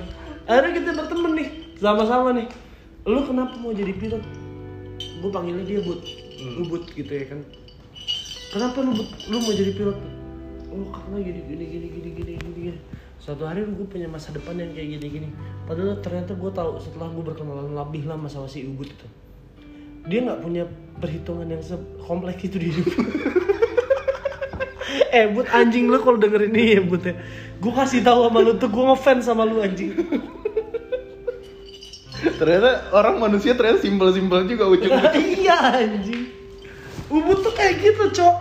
[0.50, 1.48] Akhirnya kita berteman nih
[1.78, 2.50] sama-sama nih.
[3.06, 4.20] Lu kenapa mau jadi pilot?
[5.20, 6.04] Gue panggilnya dia but
[6.40, 7.40] ubut gitu ya kan
[8.50, 8.92] kenapa lu
[9.30, 9.98] lu mau jadi pilot
[10.70, 12.72] oh karena gini gini gini gini gini gini
[13.20, 15.28] suatu hari gue punya masa depan yang kayak gini gini.
[15.68, 19.06] Padahal ternyata gue tahu setelah gue berkenalan lebih lama sama si ubut itu.
[20.08, 20.64] Dia nggak punya
[20.96, 21.60] perhitungan yang
[22.00, 22.88] kompleks itu di hidup.
[25.10, 27.14] Eh but anjing lu kalau dengerin ini ya but ya.
[27.58, 29.90] Gue kasih tahu sama lu tuh gue ngefans sama lu anjing.
[32.38, 35.10] Ternyata orang manusia ternyata simpel-simpel juga ujungnya.
[35.38, 36.39] iya anjing
[37.10, 38.36] ubud tuh kayak gitu cok.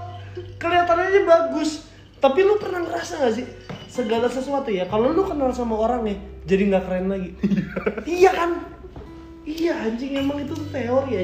[0.62, 1.90] Kelihatannya bagus.
[2.20, 3.48] Tapi lu pernah ngerasa gak sih
[3.90, 6.16] segala sesuatu ya kalau lu kenal sama orang ya
[6.46, 7.30] jadi nggak keren lagi.
[8.06, 8.32] Iya.
[8.32, 8.52] Kan?
[9.50, 11.24] Iya anjing emang itu tuh teori ya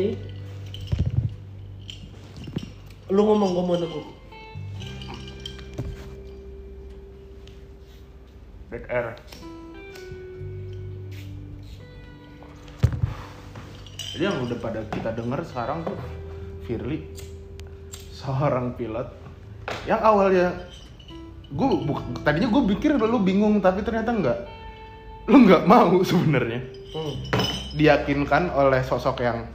[3.13, 4.01] lu ngomong gue mau nunggu
[8.73, 9.13] Back air.
[14.15, 15.93] Jadi yang udah pada kita denger sekarang tuh
[16.65, 17.05] Firly
[18.25, 19.07] seorang pilot
[19.85, 20.53] yang awalnya
[21.47, 21.67] gue
[22.21, 24.39] tadinya gue pikir lu bingung tapi ternyata enggak.
[25.25, 26.61] Lu nggak mau sebenarnya.
[26.89, 27.11] Hmm.
[27.75, 29.51] diyakinkan oleh sosok yang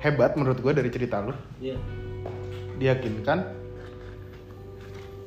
[0.00, 1.36] hebat menurut gue dari cerita lu.
[1.58, 1.76] Iya.
[2.76, 3.38] diyakinkan.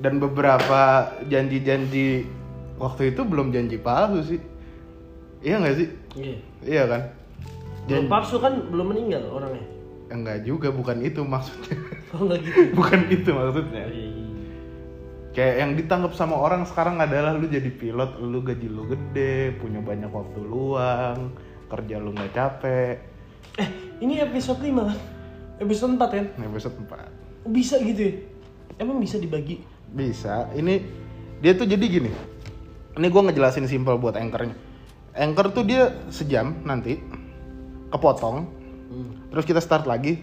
[0.01, 0.81] Dan beberapa
[1.23, 2.25] janji-janji
[2.75, 4.41] waktu itu belum janji palsu sih.
[5.39, 5.87] Iya nggak sih?
[6.15, 6.35] Iya.
[6.65, 7.01] iya kan?
[7.85, 9.65] Belum Janji- palsu kan belum meninggal orangnya.
[10.09, 11.77] enggak juga bukan itu maksudnya
[12.15, 12.77] Oh enggak gitu.
[12.77, 14.25] bukan itu maksudnya Iya, iya.
[15.33, 19.81] kayak yang ditangkap sama orang sekarang adalah lu jadi pilot lu gaji lu gede punya
[19.81, 21.33] banyak waktu luang
[21.67, 22.95] kerja lu nggak capek
[23.53, 24.97] Eh, ini episode 5 kan?
[25.57, 26.25] Episode 4 kan?
[26.37, 28.13] Nah, episode 4 Oh, Bisa gitu ya?
[28.77, 29.61] Emang bisa dibagi?
[29.89, 30.81] bisa ini
[31.37, 32.09] dia tuh jadi gini
[32.93, 34.57] ini gue ngejelasin simpel buat anchornya
[35.13, 36.97] anchor tuh dia sejam nanti
[37.89, 38.49] kepotong
[38.83, 39.29] Hmm.
[39.29, 40.21] terus kita start lagi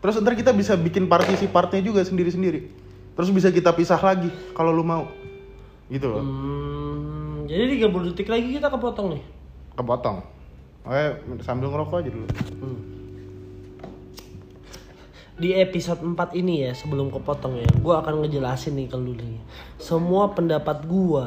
[0.00, 2.68] terus ntar kita bisa bikin partisi partnya juga sendiri-sendiri
[3.16, 5.08] terus bisa kita pisah lagi kalau lu mau
[5.88, 9.22] gitu loh Hmm, jadi 30 detik lagi kita kepotong nih.
[9.78, 10.18] kepotong
[10.86, 11.06] Oke,
[11.42, 12.26] sambil ngerokok aja dulu
[12.58, 12.80] Hmm.
[15.36, 19.36] Di episode 4 ini ya, sebelum kepotong ya, gue akan ngejelasin nih ke lu nih.
[19.76, 21.26] Semua pendapat gue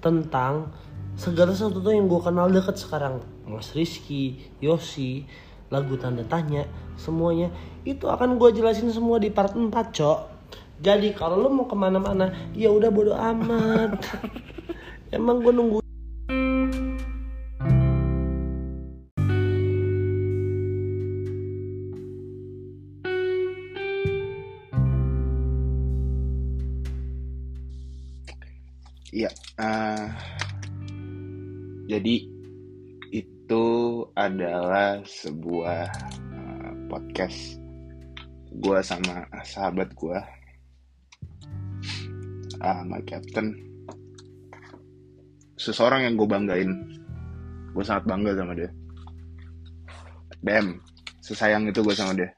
[0.00, 0.72] tentang
[1.12, 3.20] segala sesuatu yang gue kenal deket sekarang.
[3.44, 5.28] Mas Rizky, Yosi,
[5.70, 6.66] lagu tanda tanya,
[6.98, 7.48] semuanya.
[7.86, 10.18] Itu akan gue jelasin semua di part 4, cok.
[10.82, 14.02] Jadi kalau lu mau ke mana-mana, ya udah bodo amat.
[15.16, 15.78] Emang gue nunggu
[29.10, 29.26] Iya.
[29.58, 30.06] eh,
[31.90, 32.14] jadi
[33.10, 33.66] itu
[34.16, 35.84] adalah sebuah
[36.32, 37.60] eh, podcast
[38.50, 40.18] gue sama sahabat gue,
[42.60, 43.54] ah my captain,
[45.54, 46.72] seseorang yang gue banggain.
[47.70, 48.70] Gue sangat bangga sama dia.
[50.42, 50.82] Damn,
[51.22, 52.34] sesayang itu gue sama dia.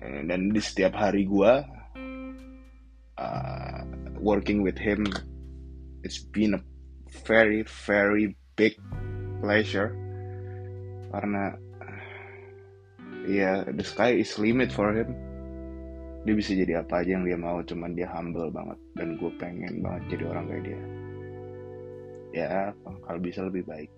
[0.00, 1.52] Eh, Dan di setiap hari gue
[3.20, 3.80] uh,
[4.20, 5.04] working with him
[6.02, 6.62] it's been a
[7.28, 8.76] very very big
[9.40, 9.96] pleasure.
[11.08, 11.56] Karena
[13.24, 15.16] ya the sky is limit for him.
[16.28, 18.76] Dia bisa jadi apa aja yang dia mau cuman dia humble banget.
[18.92, 20.80] Dan gue pengen banget jadi orang kayak dia.
[22.30, 22.52] Ya
[22.84, 23.88] kalau bisa lebih baik.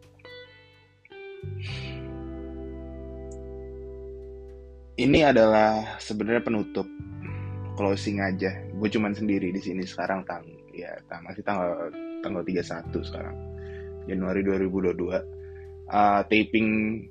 [4.94, 6.86] Ini adalah sebenarnya penutup
[7.74, 8.54] closing aja.
[8.78, 11.90] Gue cuman sendiri di sini sekarang tang ya tang masih tanggal
[12.22, 13.51] tanggal 31 sekarang.
[14.06, 15.90] Januari 2022.
[15.92, 17.02] Uh, taping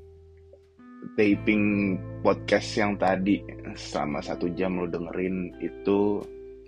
[1.17, 3.41] taping podcast yang tadi
[3.73, 6.21] selama satu jam lo dengerin itu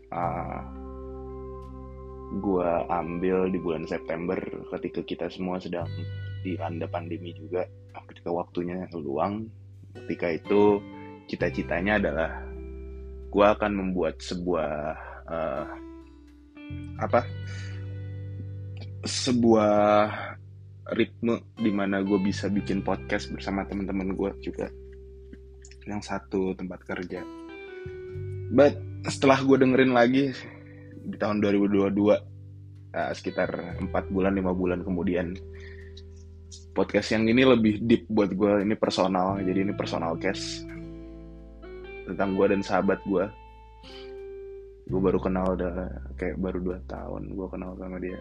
[0.09, 0.61] uh,
[2.33, 4.37] gue ambil di bulan September
[4.73, 5.85] ketika kita semua sedang
[6.41, 7.61] dilanda pandemi juga
[8.09, 9.45] ketika waktunya luang
[9.93, 10.81] ketika itu
[11.29, 12.31] cita-citanya adalah
[13.29, 14.97] gue akan membuat sebuah
[15.29, 15.65] eh,
[17.01, 17.21] apa
[19.03, 20.07] sebuah
[20.95, 24.67] ritme di mana gue bisa bikin podcast bersama teman-teman gue juga.
[25.83, 27.19] Yang satu tempat kerja.
[28.55, 30.31] But setelah gue dengerin lagi
[31.03, 31.91] di tahun 2022
[32.95, 35.35] eh, sekitar 4 bulan 5 bulan kemudian
[36.71, 40.63] podcast yang ini lebih deep buat gue ini personal jadi ini personal case
[42.07, 43.25] tentang gue dan sahabat gue
[44.87, 48.19] gue baru kenal udah kayak baru dua tahun gue kenal sama dia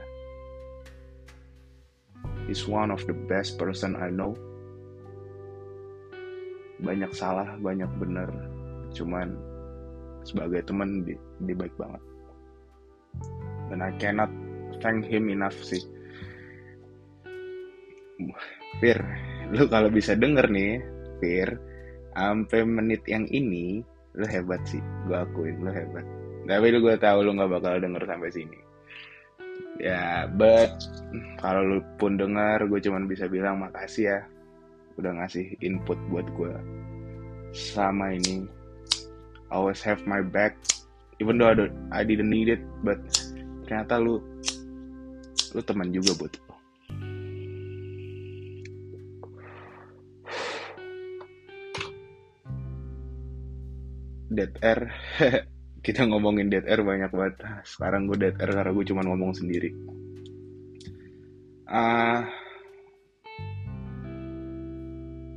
[2.46, 4.34] he's one of the best person I know.
[6.82, 8.28] Banyak salah banyak bener
[8.92, 9.32] cuman
[10.26, 12.02] sebagai teman dia, dia baik banget.
[13.70, 14.30] Dan I cannot
[14.82, 15.82] thank him enough sih.
[18.78, 18.98] Fir
[19.52, 20.80] lu kalau bisa denger nih
[21.18, 21.58] Fir
[22.14, 23.82] sampai menit yang ini
[24.18, 24.82] lu hebat sih.
[25.08, 26.04] Gue akuin lu hebat.
[26.42, 28.71] Tapi lu gue tahu lu nggak bakal denger sampai sini
[29.82, 30.70] ya but
[31.42, 34.20] kalau lu pun denger gue cuman bisa bilang makasih ya.
[35.00, 36.52] Udah ngasih input buat gue
[37.52, 38.48] sama ini
[39.52, 40.56] always have my back.
[41.20, 42.98] Even though I, don't, I didn't need it but
[43.68, 44.20] ternyata lu
[45.52, 46.52] lu teman juga buat gue
[54.32, 54.80] dead air
[55.82, 57.42] kita ngomongin dead air banyak banget.
[57.66, 59.74] Sekarang gue dead air karena gue cuma ngomong sendiri.
[61.66, 62.30] Ah,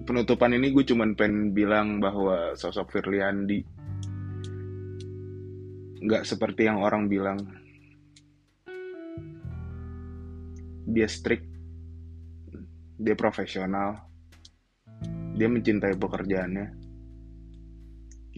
[0.06, 3.66] penutupan ini gue cuma pengen bilang bahwa sosok Firliandi
[6.06, 7.42] nggak seperti yang orang bilang.
[10.86, 11.50] Dia strict
[12.96, 14.08] dia profesional
[15.36, 16.68] dia mencintai pekerjaannya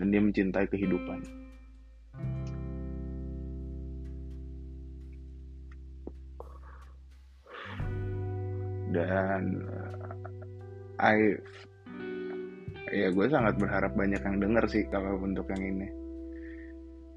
[0.01, 1.47] dan dia mencintai kehidupan
[8.91, 11.35] dan uh, I
[12.88, 15.88] ya gue sangat berharap banyak yang denger sih kalau untuk yang ini.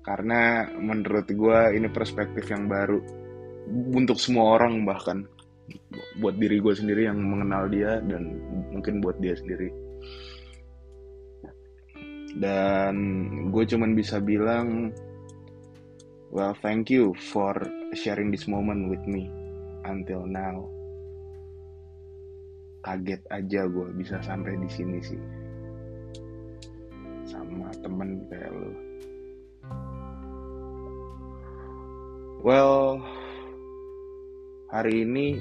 [0.01, 2.99] Karena menurut gue ini perspektif yang baru
[3.95, 5.29] untuk semua orang bahkan.
[6.19, 8.43] Buat diri gue sendiri yang mengenal dia dan
[8.75, 9.71] mungkin buat dia sendiri.
[12.35, 12.95] Dan
[13.55, 14.91] gue cuman bisa bilang
[16.31, 17.55] well thank you for
[17.95, 19.31] sharing this moment with me
[19.87, 20.63] until now
[22.81, 25.23] kaget aja gue bisa sampai di sini sih.
[27.29, 28.73] Sama temen kayak lu.
[32.41, 33.05] Well
[34.73, 35.37] hari ini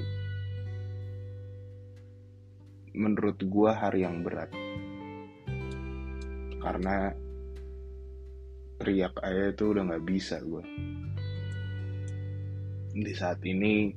[2.92, 4.52] menurut gue hari yang berat.
[6.60, 7.08] Karena
[8.80, 10.64] teriak aja itu udah nggak bisa gue
[12.90, 13.94] di saat ini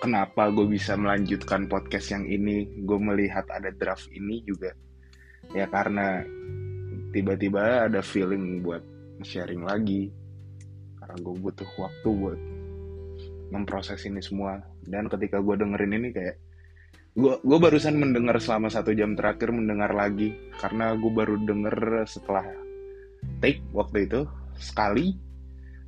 [0.00, 2.68] kenapa gue bisa melanjutkan podcast yang ini?
[2.84, 4.72] Gue melihat ada draft ini juga.
[5.54, 6.20] Ya karena
[7.14, 8.82] tiba-tiba ada feeling buat
[9.24, 10.12] sharing lagi.
[11.00, 12.40] Karena gue butuh waktu buat
[13.52, 14.60] memproses ini semua.
[14.84, 16.36] Dan ketika gue dengerin ini kayak
[17.16, 20.36] gue gue barusan mendengar selama satu jam terakhir mendengar lagi.
[20.60, 22.44] Karena gue baru denger setelah
[23.40, 24.20] take waktu itu
[24.60, 25.16] sekali.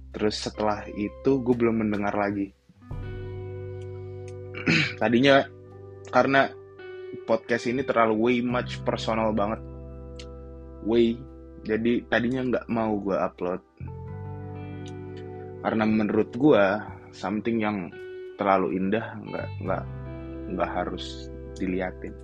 [0.09, 2.57] Terus setelah itu gue belum mendengar lagi
[5.03, 5.45] tadinya
[6.13, 6.53] karena
[7.25, 9.61] podcast ini terlalu way much personal banget.
[10.85, 11.17] Way.
[11.65, 13.63] Jadi tadinya nggak mau gue upload.
[15.65, 16.65] Karena menurut gue
[17.13, 17.91] something yang
[18.39, 19.85] terlalu indah nggak nggak
[20.55, 22.15] nggak harus diliatin.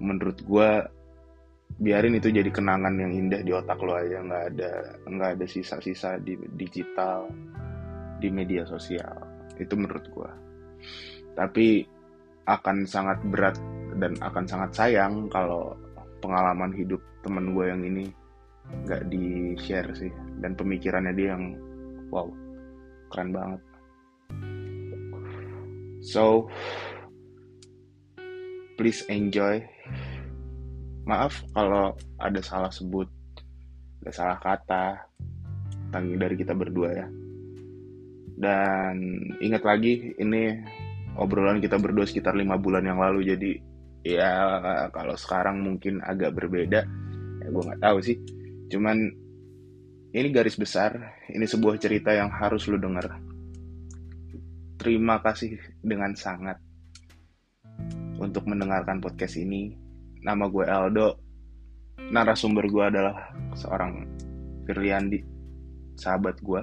[0.00, 0.70] Menurut gue
[1.82, 4.24] biarin itu jadi kenangan yang indah di otak lo aja.
[4.24, 4.72] Nggak ada
[5.06, 7.28] nggak ada sisa-sisa di digital
[8.18, 9.22] di media sosial.
[9.60, 10.30] Itu menurut gue
[11.38, 11.86] tapi
[12.46, 13.56] akan sangat berat
[13.96, 15.76] dan akan sangat sayang kalau
[16.18, 18.04] pengalaman hidup temen gue yang ini
[18.86, 20.10] nggak di share sih.
[20.42, 21.54] Dan pemikirannya dia yang
[22.10, 22.26] wow
[23.12, 23.60] keren banget.
[26.02, 26.50] So
[28.74, 29.62] please enjoy.
[31.06, 33.10] Maaf kalau ada salah sebut
[34.02, 34.98] ada salah kata
[35.90, 37.06] tentang dari kita berdua ya.
[38.32, 40.58] Dan ingat lagi ini
[41.18, 43.28] obrolan kita berdua sekitar lima bulan yang lalu.
[43.32, 43.52] Jadi
[44.02, 44.58] ya
[44.90, 46.80] kalau sekarang mungkin agak berbeda.
[47.42, 48.16] Ya gue nggak tahu sih.
[48.70, 48.98] Cuman
[50.12, 51.18] ini garis besar.
[51.32, 53.08] Ini sebuah cerita yang harus lo denger.
[54.80, 56.58] Terima kasih dengan sangat
[58.18, 59.74] untuk mendengarkan podcast ini.
[60.22, 61.08] Nama gue Aldo.
[62.12, 64.04] Narasumber gue adalah seorang
[64.62, 65.18] Firliandi
[65.98, 66.62] sahabat gue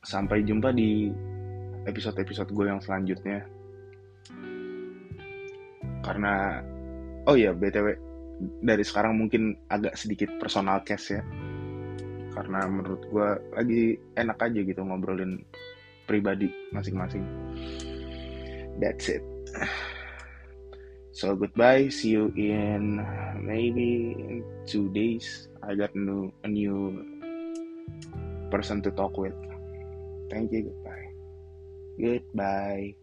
[0.00, 1.12] sampai jumpa di
[1.90, 3.44] episode-episode gue yang selanjutnya.
[6.00, 6.64] Karena
[7.28, 7.92] oh ya btw
[8.64, 11.22] dari sekarang mungkin agak sedikit personal case ya.
[12.30, 13.82] Karena menurut gue lagi
[14.16, 15.44] enak aja gitu ngobrolin
[16.08, 17.26] pribadi masing-masing.
[18.80, 19.22] That's it.
[21.12, 21.92] So goodbye.
[21.92, 23.02] See you in
[23.36, 25.50] maybe in two days.
[25.60, 26.96] I got a new a new
[28.48, 29.36] person to talk with.
[30.32, 30.72] Thank you
[32.00, 32.94] Goodbye.